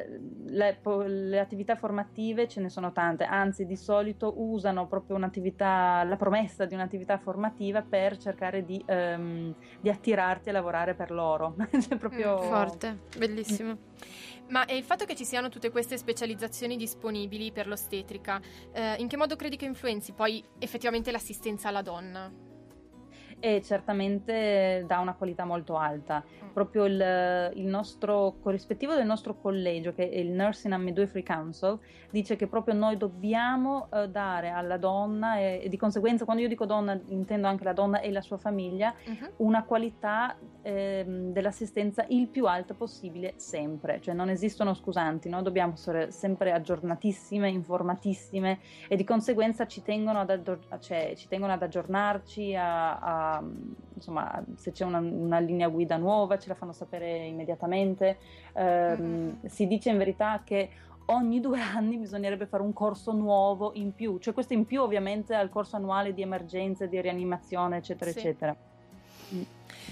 [0.49, 6.17] le, le, attività formative ce ne sono tante, anzi di solito usano proprio un'attività, la
[6.17, 11.57] promessa di un'attività formativa per cercare di, um, di attirarti a lavorare per loro.
[11.89, 12.39] cioè, proprio...
[12.39, 13.79] Mm, forte, bellissimo.
[14.49, 18.41] Ma il fatto che ci siano tutte queste specializzazioni disponibili per l'ostetrica,
[18.73, 22.48] eh, in che modo credi che influenzi poi effettivamente l'assistenza alla donna?
[23.41, 26.23] E certamente dà una qualità molto alta.
[26.25, 26.49] Mm.
[26.53, 31.79] Proprio il, il, nostro corrispettivo del nostro collegio, che è il Nursing and Midwifery Council,
[32.11, 36.49] dice che proprio noi dobbiamo uh, dare alla donna e, e, di conseguenza quando io
[36.49, 39.47] dico donna intendo anche la donna e la sua famiglia uh-huh.
[39.47, 45.75] una qualità eh, dell'assistenza il più alta possibile sempre, cioè non esistono scusanti, noi dobbiamo
[45.75, 48.59] essere sempre aggiornatissime, informatissime
[48.89, 53.28] e di conseguenza ci tengono ad, aggior- cioè, ci tengono ad aggiornarci a, a
[53.95, 58.19] insomma, se c'è una, una, linea guida nuova ce la fanno sapere immediatamente.
[58.53, 59.45] Eh, mm-hmm.
[59.47, 60.71] Si dice in verità che
[61.07, 65.35] ogni due anni bisognerebbe fare un corso nuovo in più, cioè questo in più ovviamente
[65.35, 68.19] al corso annuale di emergenze, di rianimazione, eccetera, sì.
[68.19, 68.57] eccetera.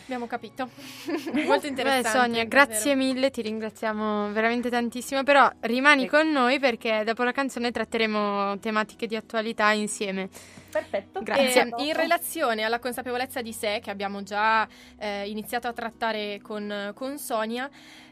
[0.05, 0.69] Abbiamo capito.
[1.33, 2.03] Molto interessante.
[2.03, 3.13] Beh, Sonia, grazie davvero.
[3.13, 6.09] mille, ti ringraziamo veramente tantissimo, però rimani sì.
[6.09, 10.29] con noi perché dopo la canzone tratteremo tematiche di attualità insieme.
[10.71, 11.63] Perfetto, grazie.
[11.63, 14.69] E, in relazione alla consapevolezza di sé che abbiamo già
[14.99, 17.69] eh, iniziato a trattare con, con Sonia,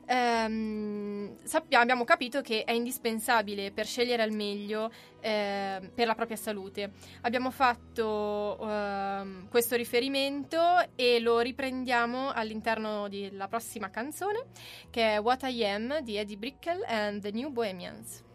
[0.07, 4.90] ehm, sappiamo, abbiamo capito che è indispensabile per scegliere al meglio
[5.20, 6.92] eh, per la propria salute.
[7.22, 10.59] Abbiamo fatto eh, questo riferimento
[10.94, 14.44] e lo riprendiamo all'interno della prossima canzone
[14.90, 18.32] che è What I Am di Eddie Brickell and the New Bohemians.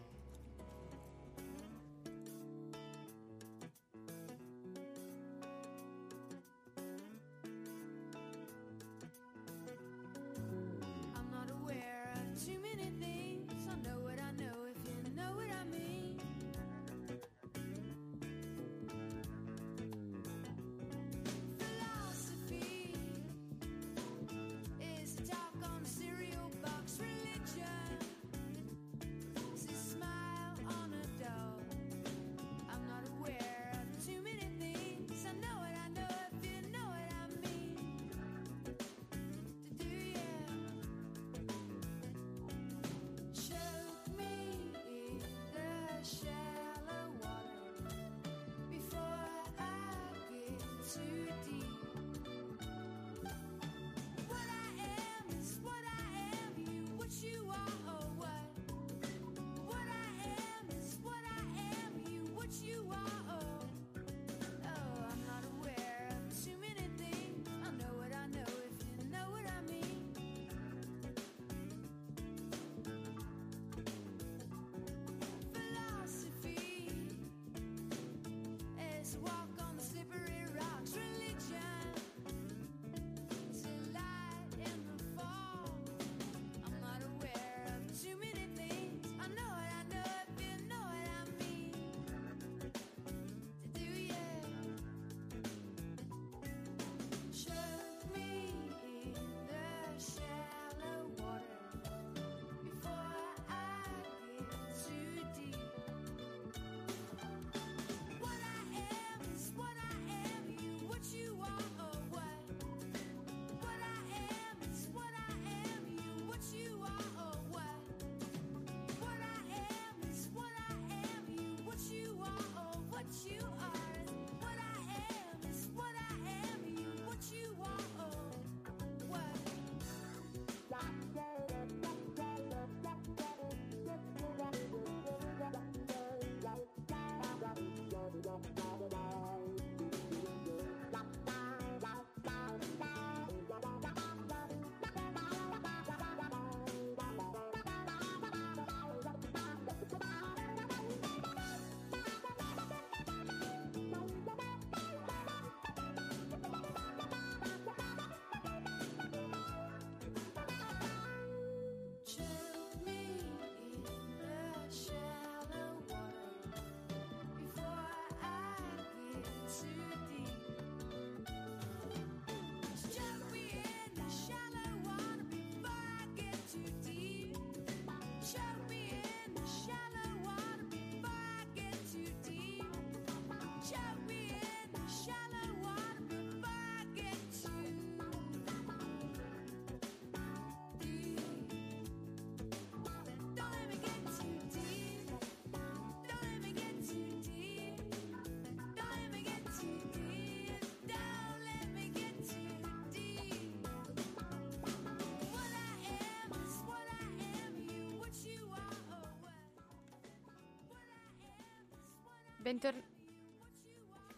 [212.40, 212.82] Bentor-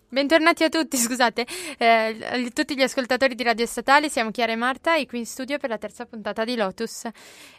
[0.09, 1.45] Bentornati a tutti, scusate,
[1.79, 5.59] eh, tutti gli ascoltatori di Radio Statale, siamo Chiara e Marta e qui in studio
[5.59, 7.09] per la terza puntata di Lotus.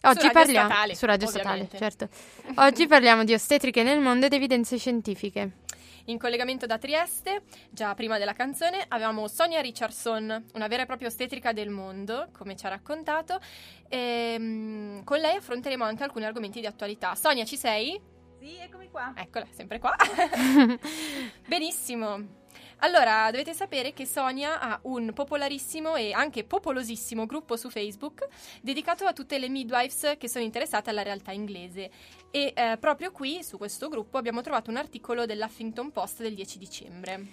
[0.01, 1.78] Oggi su parliamo statale, su Radio ovviamente.
[1.78, 2.61] Statale, certo.
[2.61, 5.51] Oggi parliamo di ostetriche nel mondo ed evidenze scientifiche.
[6.05, 11.07] In collegamento da Trieste, già prima della canzone, avevamo Sonia Richardson, una vera e propria
[11.09, 13.39] ostetrica del mondo, come ci ha raccontato,
[13.89, 17.16] e um, con lei affronteremo anche alcuni argomenti di attualità.
[17.16, 18.11] Sonia, ci sei?
[18.43, 19.13] Sì, eccomi qua.
[19.15, 19.95] Eccola, sempre qua.
[21.47, 22.41] Benissimo.
[22.79, 28.27] Allora, dovete sapere che Sonia ha un popolarissimo e anche popolosissimo gruppo su Facebook
[28.61, 31.89] dedicato a tutte le midwives che sono interessate alla realtà inglese.
[32.31, 36.57] E eh, proprio qui, su questo gruppo, abbiamo trovato un articolo dell'Huffington Post del 10
[36.57, 37.27] dicembre.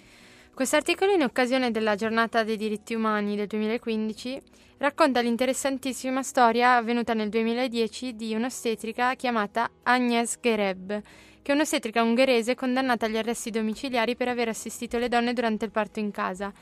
[0.53, 4.41] Quest'articolo, in occasione della giornata dei diritti umani del 2015,
[4.77, 11.01] racconta l'interessantissima storia avvenuta nel 2010 di un'ostetrica chiamata Agnes Gereb
[11.41, 15.71] che è un'ostetrica ungherese condannata agli arresti domiciliari per aver assistito le donne durante il
[15.71, 16.53] parto in casa.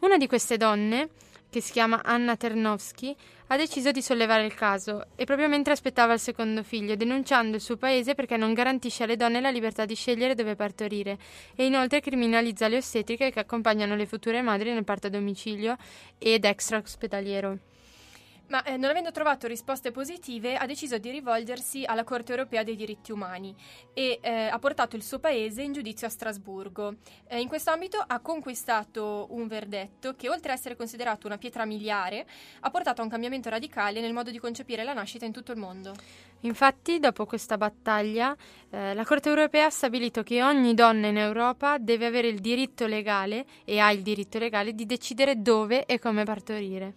[0.00, 1.10] Una di queste donne,
[1.56, 6.12] che si chiama Anna Ternovsky, ha deciso di sollevare il caso e proprio mentre aspettava
[6.12, 9.94] il secondo figlio, denunciando il suo paese perché non garantisce alle donne la libertà di
[9.94, 11.16] scegliere dove partorire
[11.54, 15.78] e inoltre criminalizza le ostetriche che accompagnano le future madri nel parto a domicilio
[16.18, 17.58] ed extra ospedaliero.
[18.48, 22.76] Ma eh, non avendo trovato risposte positive, ha deciso di rivolgersi alla Corte europea dei
[22.76, 23.52] diritti umani
[23.92, 26.94] e eh, ha portato il suo paese in giudizio a Strasburgo.
[27.26, 31.64] Eh, in questo ambito ha conquistato un verdetto che, oltre ad essere considerato una pietra
[31.64, 32.24] miliare,
[32.60, 35.58] ha portato a un cambiamento radicale nel modo di concepire la nascita in tutto il
[35.58, 35.94] mondo.
[36.42, 38.36] Infatti, dopo questa battaglia,
[38.70, 42.86] eh, la Corte europea ha stabilito che ogni donna in Europa deve avere il diritto
[42.86, 46.94] legale e ha il diritto legale di decidere dove e come partorire.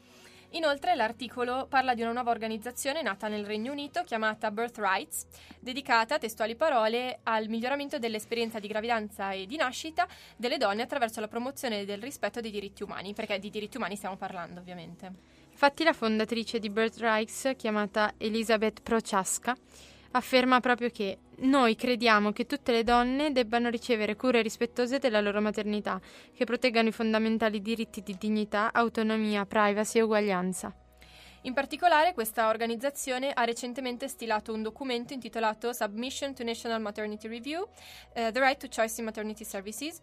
[0.54, 5.28] Inoltre l'articolo parla di una nuova organizzazione nata nel Regno Unito chiamata Birthrights,
[5.60, 11.28] dedicata, testuali parole, al miglioramento dell'esperienza di gravidanza e di nascita delle donne attraverso la
[11.28, 15.12] promozione del rispetto dei diritti umani, perché di diritti umani stiamo parlando ovviamente.
[15.52, 19.56] Infatti la fondatrice di Birthrights, chiamata Elisabeth Prochaska,
[20.12, 25.41] afferma proprio che noi crediamo che tutte le donne debbano ricevere cure rispettose della loro
[25.41, 25.99] maternità,
[26.34, 30.74] che proteggano i fondamentali diritti di dignità, autonomia, privacy e uguaglianza.
[31.43, 37.62] In particolare, questa organizzazione ha recentemente stilato un documento intitolato Submission to National Maternity Review,
[37.62, 37.68] uh,
[38.14, 40.01] The Right to Choice in Maternity Services,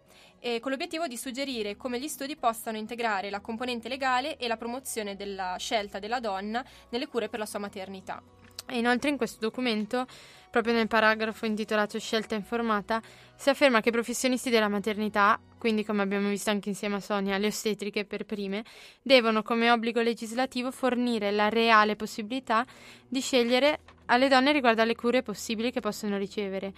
[0.59, 5.15] con l'obiettivo di suggerire come gli studi possano integrare la componente legale e la promozione
[5.15, 8.21] della scelta della donna nelle cure per la sua maternità.
[8.69, 10.05] E inoltre in questo documento,
[10.51, 13.01] proprio nel paragrafo intitolato Scelta informata,
[13.35, 17.37] si afferma che i professionisti della maternità, quindi come abbiamo visto anche insieme a Sonia,
[17.37, 18.63] le ostetriche per prime,
[19.01, 22.65] devono come obbligo legislativo fornire la reale possibilità
[23.07, 26.73] di scegliere alle donne riguardo alle cure possibili che possono ricevere.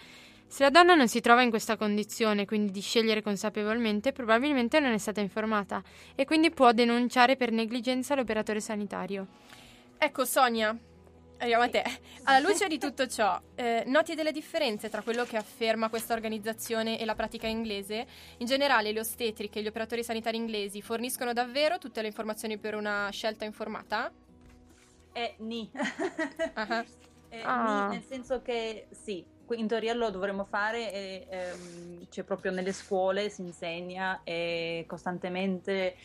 [0.48, 4.92] Se la donna non si trova in questa condizione, quindi di scegliere consapevolmente, probabilmente non
[4.92, 5.82] è stata informata
[6.16, 9.28] e quindi può denunciare per negligenza l'operatore sanitario.
[10.00, 10.76] Ecco Sonia,
[11.40, 11.84] Arriviamo a te.
[12.24, 17.00] Alla luce di tutto ciò, eh, noti delle differenze tra quello che afferma questa organizzazione
[17.00, 18.06] e la pratica inglese?
[18.40, 22.76] In generale, le ostetriche e gli operatori sanitari inglesi forniscono davvero tutte le informazioni per
[22.76, 24.12] una scelta informata?
[25.14, 25.70] Eh, ni.
[25.74, 26.84] uh-huh.
[27.30, 27.88] eh, ah.
[27.88, 32.74] ni nel senso che sì, in teoria lo dovremmo fare e ehm, c'è proprio nelle
[32.74, 35.96] scuole, si insegna e costantemente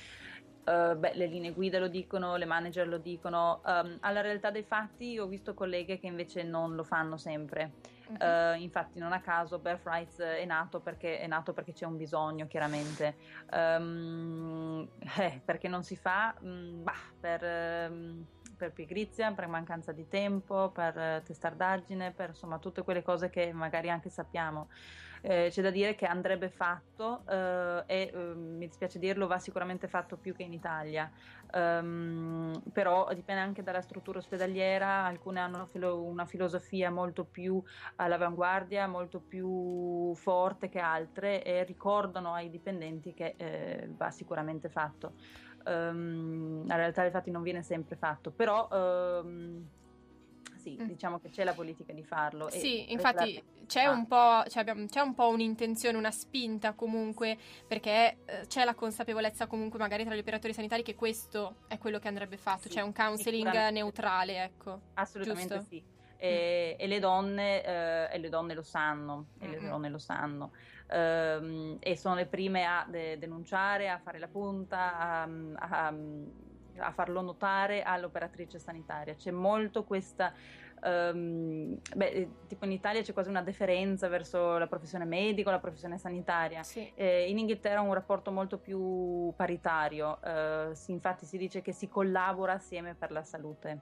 [0.65, 3.61] Uh, beh, le linee guida lo dicono, le manager lo dicono.
[3.65, 7.73] Um, alla realtà dei fatti ho visto colleghe che invece non lo fanno sempre.
[8.07, 8.17] Uh-huh.
[8.19, 12.47] Uh, infatti non a caso Birthrights è nato perché, è nato perché c'è un bisogno
[12.47, 13.17] chiaramente.
[13.53, 14.89] Um,
[15.19, 16.35] eh, perché non si fa?
[16.41, 17.91] Um, bah, per...
[17.91, 23.53] Um, per pigrizia, per mancanza di tempo, per testardaggine, per insomma tutte quelle cose che
[23.53, 24.69] magari anche sappiamo.
[25.27, 29.89] Eh, c'è da dire che andrebbe fatto eh, e eh, mi dispiace dirlo, va sicuramente
[29.89, 31.11] fatto più che in Italia.
[31.55, 37.63] Um, però dipende anche dalla struttura ospedaliera, alcune hanno una, filo- una, filosofia molto più
[37.97, 45.15] all'avanguardia, molto più forte che altre e ricordano ai dipendenti che eh, va sicuramente fatto.
[45.65, 49.67] Um, la realtà dei fatti non viene sempre fatto, però um,
[50.65, 50.87] sì, mm.
[50.87, 52.49] diciamo che c'è la politica di farlo.
[52.49, 57.37] Sì, infatti c'è un, cioè abbiamo, c'è un, po', un'intenzione, una spinta comunque,
[57.69, 61.99] perché eh, c'è la consapevolezza comunque magari tra gli operatori sanitari che questo è quello
[61.99, 64.81] che andrebbe fatto, sì, cioè un counseling neutrale, ecco.
[64.95, 65.69] Assolutamente giusto?
[65.69, 65.85] sì.
[66.17, 66.83] E, mm.
[66.83, 70.53] e, le donne, eh, e, le donne, lo sanno, e le donne lo sanno.
[70.87, 75.95] Um, e sono le prime a de- denunciare, a fare la punta, a, a, a
[76.93, 79.15] farlo notare all'operatrice sanitaria.
[79.15, 80.33] C'è molto questa
[80.85, 85.59] Um, beh, eh, tipo in Italia c'è quasi una deferenza verso la professione medica, la
[85.59, 86.63] professione sanitaria.
[86.63, 86.93] Sì.
[86.95, 91.73] Eh, in Inghilterra è un rapporto molto più paritario, uh, si, infatti si dice che
[91.73, 93.81] si collabora assieme per la salute.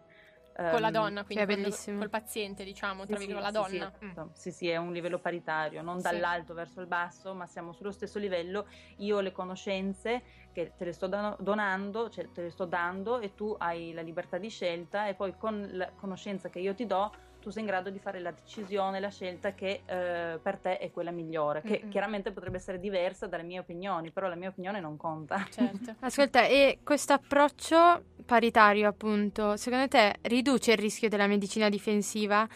[0.55, 1.99] Con la ehm, donna, quindi è bellissimo.
[1.99, 3.93] col paziente, diciamo, tra sì, sì, la sì, donna.
[3.99, 4.25] Sì, mm.
[4.35, 8.19] sì, sì, è un livello paritario, non dall'alto verso il basso, ma siamo sullo stesso
[8.19, 8.67] livello.
[8.99, 10.23] Io ho le conoscenze
[10.53, 14.37] che te le sto donando, cioè te le sto dando e tu hai la libertà
[14.37, 17.11] di scelta e poi con la conoscenza che io ti do
[17.43, 20.91] tu sei in grado di fare la decisione, la scelta che eh, per te è
[20.93, 21.91] quella migliore, che Mm-mm.
[21.91, 25.45] chiaramente potrebbe essere diversa dalle mie opinioni, però la mia opinione non conta.
[25.51, 25.97] Certo.
[26.01, 32.49] Ascolta, e questo approccio paritario, appunto, secondo te riduce il rischio della medicina difensiva?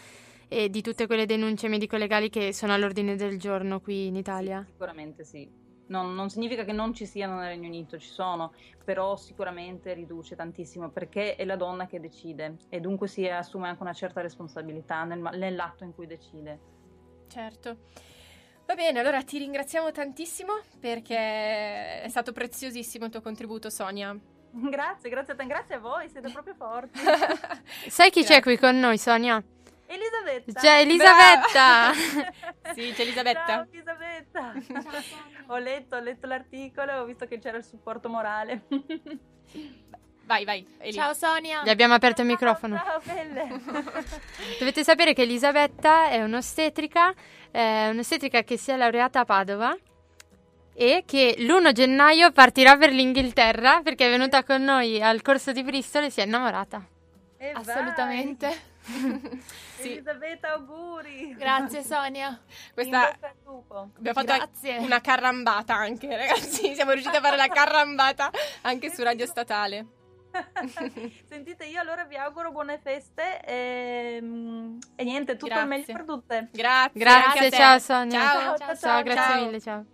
[0.49, 4.63] e di tutte quelle denunce medico-legali che sono all'ordine del giorno qui in Italia?
[4.63, 5.66] Sì, sicuramente sì.
[5.87, 10.35] Non, non, significa che non ci siano nel Regno Unito, ci sono, però sicuramente riduce
[10.35, 15.03] tantissimo perché è la donna che decide e dunque si assume anche una certa responsabilità
[15.03, 16.59] nel, nell'atto in cui decide.
[17.27, 17.77] Certo.
[18.65, 24.17] Va bene, allora ti ringraziamo tantissimo perché è stato preziosissimo il tuo contributo, Sonia.
[24.49, 26.99] Grazie, grazie a te, grazie a voi, siete proprio forti.
[27.87, 28.35] Sai chi grazie.
[28.35, 29.41] c'è qui con noi, Sonia?
[29.87, 30.59] Elisabetta.
[30.59, 31.93] C'è Elisabetta.
[32.75, 33.45] sì, c'è Elisabetta.
[33.45, 34.53] Ciao Elisabetta.
[35.47, 38.63] ho letto, ho letto l'articolo e ho visto che c'era il supporto morale.
[40.27, 40.67] Vai, vai.
[40.79, 40.91] Eli.
[40.91, 41.63] Ciao Sonia.
[41.63, 42.75] Gli abbiamo aperto il microfono.
[42.75, 43.47] Ciao, belle.
[44.59, 47.13] Dovete sapere che Elisabetta è un'ostetrica,
[47.49, 49.73] è un'ostetrica che si è laureata a Padova
[50.75, 55.63] e che l'1 gennaio partirà per l'Inghilterra perché è venuta con noi al corso di
[55.63, 56.85] Bristol e si è innamorata.
[57.37, 58.75] E Assolutamente.
[59.77, 59.91] sì.
[59.91, 61.35] Elisabetta, auguri.
[61.37, 62.39] Grazie Sonia.
[62.73, 64.77] Questa abbiamo fatto Grazie.
[64.77, 66.73] una carrambata anche, ragazzi.
[66.73, 68.31] Siamo riusciti a fare la carrambata
[68.61, 69.85] anche su Radio Statale.
[71.27, 74.17] Sentite, io allora vi auguro buone feste e,
[74.95, 75.63] e niente, tutto grazie.
[75.63, 76.49] il meglio per tutte.
[76.51, 76.99] Grazie.
[76.99, 78.19] Grazie, ciao Sonia.
[78.19, 79.45] Ciao, ciao, ciao, ciao grazie ciao.
[79.45, 79.85] mille, ciao.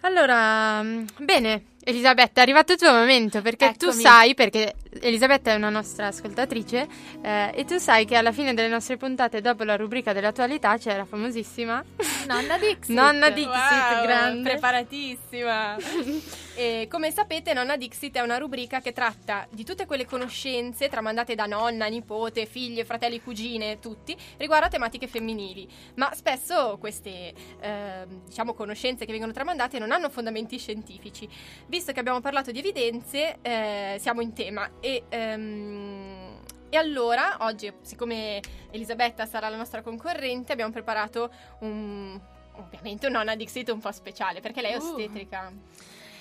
[0.00, 0.82] Allora,
[1.18, 3.92] bene, Elisabetta, è arrivato il tuo momento perché Eccomi.
[3.92, 6.88] tu sai, perché Elisabetta è una nostra ascoltatrice
[7.22, 10.96] eh, e tu sai che alla fine delle nostre puntate, dopo la rubrica dell'attualità, c'è
[10.96, 11.84] la famosissima
[12.26, 12.94] Nonna Dixit.
[12.94, 14.50] Nonna Dixit, wow, grande.
[14.50, 15.76] Preparatissima.
[16.56, 21.36] e come sapete, Nonna Dixit è una rubrica che tratta di tutte quelle conoscenze tramandate
[21.36, 25.68] da nonna, nipote, figlie, fratelli, cugine, tutti, riguardo a tematiche femminili.
[25.94, 31.28] Ma spesso queste, eh, diciamo, conoscenze che vengono tramandate non hanno fondamenti scientifici.
[31.76, 37.70] Visto che abbiamo parlato di evidenze, eh, siamo in tema e, um, e allora, oggi,
[37.82, 42.18] siccome Elisabetta sarà la nostra concorrente, abbiamo preparato un,
[42.54, 44.78] ovviamente un nonna Dixit un po' speciale, perché lei è uh.
[44.78, 45.52] ostetrica.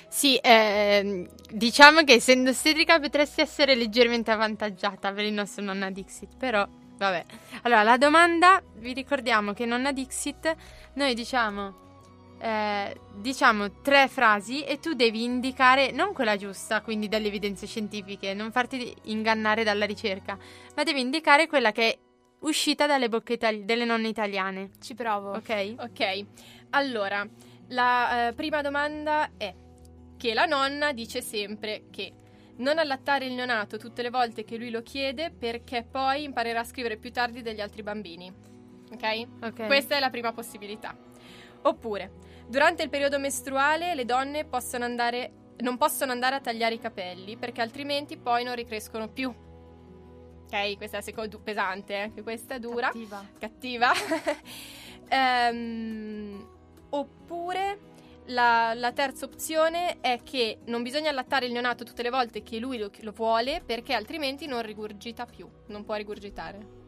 [0.09, 6.35] Sì, eh, diciamo che essendo ostetrica potresti essere leggermente avvantaggiata per il nostro nonna Dixit,
[6.35, 7.23] però vabbè.
[7.61, 10.53] Allora, la domanda, vi ricordiamo che nonna Dixit,
[10.95, 11.83] noi diciamo
[12.39, 18.33] eh, diciamo tre frasi e tu devi indicare non quella giusta, quindi dalle evidenze scientifiche,
[18.33, 20.37] non farti ingannare dalla ricerca,
[20.75, 21.97] ma devi indicare quella che è
[22.41, 24.71] uscita dalle bocche itali- delle nonne italiane.
[24.79, 25.31] Ci provo.
[25.31, 25.75] Ok?
[25.79, 26.25] Ok.
[26.71, 27.27] Allora,
[27.69, 29.53] la eh, prima domanda è
[30.17, 32.13] che la nonna dice sempre che
[32.57, 36.63] non allattare il neonato tutte le volte che lui lo chiede perché poi imparerà a
[36.63, 38.31] scrivere più tardi degli altri bambini.
[38.91, 39.27] Ok?
[39.41, 39.65] Ok.
[39.65, 40.95] Questa è la prima possibilità.
[41.65, 42.11] Oppure,
[42.47, 47.37] durante il periodo mestruale le donne possono andare, non possono andare a tagliare i capelli
[47.37, 49.33] perché altrimenti poi non ricrescono più.
[50.43, 52.21] Ok, questa è la seconda pesante, eh?
[52.21, 52.91] questa è dura.
[52.91, 53.25] Cattiva.
[53.39, 53.91] Cattiva.
[55.09, 56.47] um,
[56.89, 57.79] oppure
[58.25, 62.59] la, la, terza opzione è che non bisogna allattare il neonato tutte le volte che
[62.59, 66.83] lui lo, lo vuole perché altrimenti non rigurgita più, non può rigurgitare.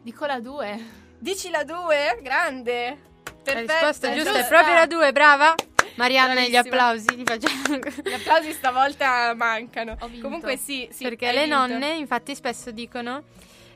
[0.00, 1.04] Dico la 2.
[1.18, 2.20] Dici la 2?
[2.22, 3.14] Grande!
[3.52, 5.54] Perfetto, la risposta giusta, giusta è proprio la 2, brava.
[5.96, 6.62] Marianna, Bravissima.
[6.62, 7.78] gli applausi li facciamo.
[8.04, 9.96] Gli applausi stavolta mancano.
[10.20, 11.56] Comunque sì, sì Perché le vinto.
[11.56, 13.24] nonne infatti spesso dicono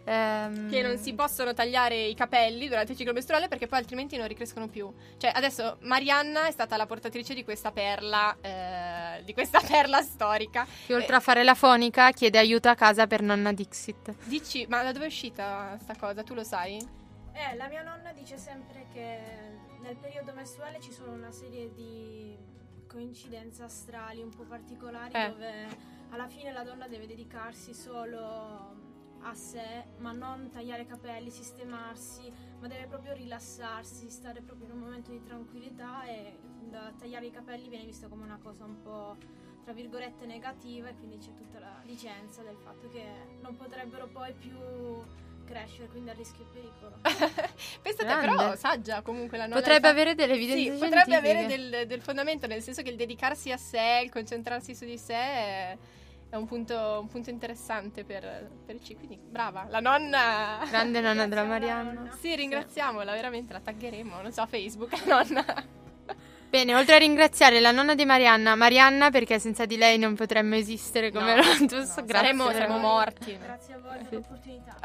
[0.05, 0.71] ehm...
[0.71, 4.29] che non si possono tagliare i capelli durante il ciclo mestruale perché poi altrimenti non
[4.29, 4.93] ricrescono più.
[5.17, 10.67] Cioè, adesso Marianna è stata la portatrice di questa perla, eh, di questa perla storica.
[10.87, 11.17] Che oltre eh.
[11.17, 14.15] a fare la fonica chiede aiuto a casa per nonna Dixit.
[14.25, 16.23] Dici, ma da dove è uscita sta cosa?
[16.23, 16.99] Tu lo sai?
[17.33, 22.37] Eh, la mia nonna dice sempre che nel periodo mestruale ci sono una serie di
[22.87, 25.29] coincidenze astrali un po' particolari eh.
[25.29, 25.69] dove
[26.11, 28.19] alla fine la donna deve dedicarsi solo
[29.23, 34.73] a sé, ma non tagliare i capelli, sistemarsi, ma deve proprio rilassarsi, stare proprio in
[34.73, 36.39] un momento di tranquillità e
[36.99, 39.17] tagliare i capelli viene visto come una cosa un po'
[39.63, 43.05] tra virgolette negativa e quindi c'è tutta la licenza del fatto che
[43.41, 44.57] non potrebbero poi più
[45.51, 46.97] crescere, quindi a rischio e pericolo.
[47.83, 48.29] Pensate, Grande.
[48.29, 49.59] però saggia comunque la nonna.
[49.59, 52.97] Potrebbe fa- avere delle evidenze Sì, potrebbe avere del, del fondamento, nel senso che il
[52.97, 55.79] dedicarsi a sé, il concentrarsi su di sé è,
[56.31, 58.95] è un, punto, un punto interessante per, per il C.
[58.97, 60.65] Quindi brava, la nonna.
[60.69, 62.17] Grande nonna della Ringraziamo la Marianna.
[62.19, 65.79] Sì, ringraziamola, veramente la taggeremo, non so, Facebook, la nonna.
[66.51, 70.57] Bene, oltre a ringraziare la nonna di Marianna, Marianna perché senza di lei non potremmo
[70.57, 72.07] esistere come No, Lotus, no, grazie.
[72.09, 73.39] saremmo- saremmo morti.
[73.41, 74.77] Grazie a voi per l'opportunità.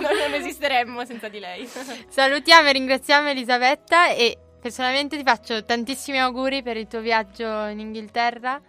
[0.00, 1.68] non, non esisteremmo senza di lei.
[2.08, 7.78] Salutiamo e ringraziamo Elisabetta e personalmente ti faccio tantissimi auguri per il tuo viaggio in
[7.78, 8.60] Inghilterra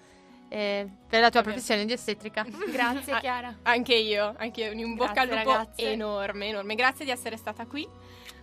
[0.48, 1.52] e per la tua Vabbè.
[1.52, 2.46] professione di ostetrica.
[2.72, 3.56] Grazie Ah, Chiara.
[3.64, 5.90] Anche io, anche io, un bocca al lupo ragazze.
[5.92, 6.76] enorme, enorme.
[6.76, 7.88] Grazie di essere stata qui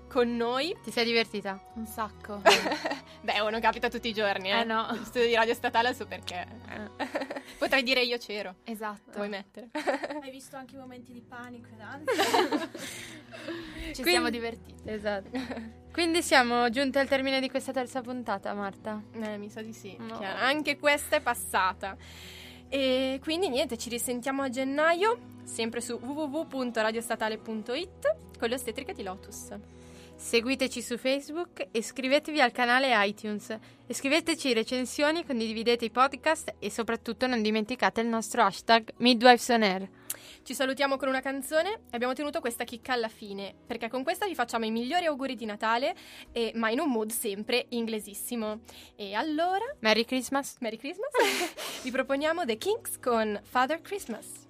[0.09, 0.77] con noi.
[0.83, 1.59] Ti sei divertita?
[1.75, 2.43] Un sacco.
[3.23, 4.61] Beh, oh, non capita tutti i giorni, eh.
[4.61, 4.89] Eh, no.
[4.93, 6.45] Il studio di radio statale so perché.
[7.57, 8.57] Potrei dire io c'ero.
[8.65, 9.13] esatto.
[9.15, 9.69] Vuoi mettere?
[9.73, 12.69] Hai visto anche i momenti di panico ed ansia?
[13.93, 14.83] Ci Quindi- siamo divertiti.
[14.91, 15.31] Esatto.
[15.93, 19.01] Quindi siamo giunti al termine di questa terza puntata, Marta.
[19.13, 19.95] Eh, mi sa di sì.
[19.99, 20.19] No.
[20.21, 21.97] Anche questa è passata.
[22.69, 29.49] E quindi niente, ci risentiamo a gennaio, sempre su www.radiostatale.it con le ostetriche di Lotus.
[30.17, 33.57] Seguiteci su Facebook e iscrivetevi al canale iTunes.
[33.87, 39.63] E scriveteci recensioni, condividete i podcast e soprattutto non dimenticate il nostro hashtag Midwives on
[39.63, 39.89] Air.
[40.45, 44.27] Ci salutiamo con una canzone e abbiamo tenuto questa chicca alla fine, perché con questa
[44.27, 45.95] vi facciamo i migliori auguri di Natale,
[46.33, 48.61] e- ma in un mood sempre inglesissimo.
[48.97, 50.57] E allora, Merry Christmas!
[50.61, 51.11] Merry Christmas,
[51.83, 54.42] vi proponiamo The Kinks con Father Christmas.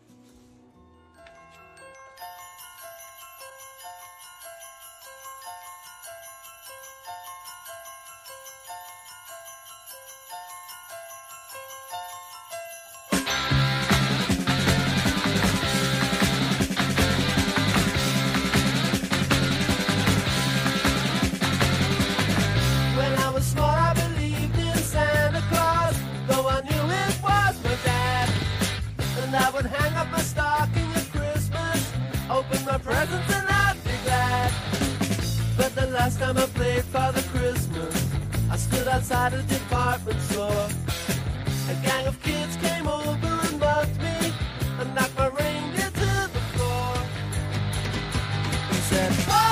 [49.12, 49.51] Bye.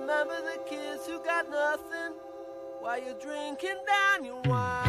[0.00, 2.14] Remember the kids who got nothing
[2.80, 4.84] while you're drinking down your wine.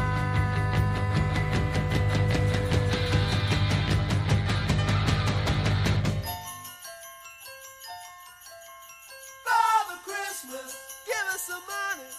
[9.46, 10.76] Father Christmas,
[11.06, 12.10] give us some money.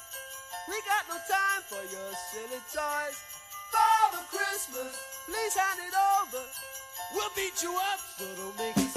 [0.69, 3.19] We got no time for your silly toys.
[3.73, 6.45] Father Christmas, please hand it over.
[7.15, 8.96] We'll beat you up, so don't make us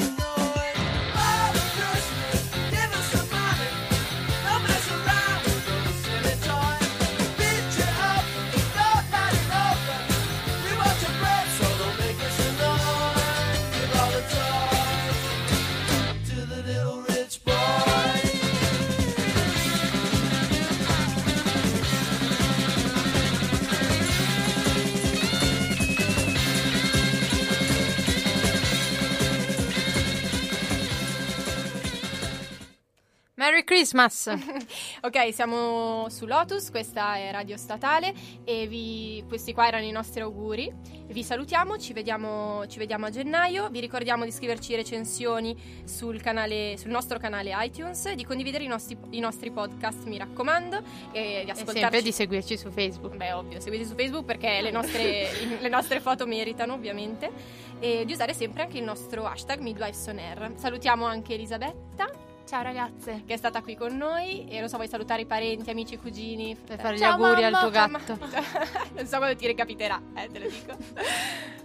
[33.49, 34.27] Merry Christmas!
[35.01, 40.21] ok, siamo su Lotus, questa è Radio Statale e vi- questi qua erano i nostri
[40.21, 40.71] auguri.
[41.07, 43.69] Vi salutiamo, ci vediamo, ci vediamo a gennaio.
[43.71, 48.95] Vi ricordiamo di scriverci recensioni sul, canale, sul nostro canale iTunes, di condividere i nostri,
[49.09, 50.77] i nostri podcast, mi raccomando,
[51.11, 51.79] e di E ascoltarci.
[51.79, 53.15] sempre di seguirci su Facebook.
[53.15, 55.27] Beh, ovvio, seguite su Facebook perché le nostre,
[55.59, 57.31] le nostre foto meritano, ovviamente.
[57.79, 60.51] E di usare sempre anche il nostro hashtag MidwifeSonAir.
[60.55, 63.21] Salutiamo anche Elisabetta, Ciao ragazze.
[63.27, 64.47] che è stata qui con noi.
[64.49, 66.55] E non so, vuoi salutare i parenti, amici, cugini?
[66.55, 67.59] Per fare gli Ciao, auguri al mamma.
[67.59, 68.17] tuo gatto.
[68.95, 70.75] non so quando ti recapiterà, eh, te lo dico.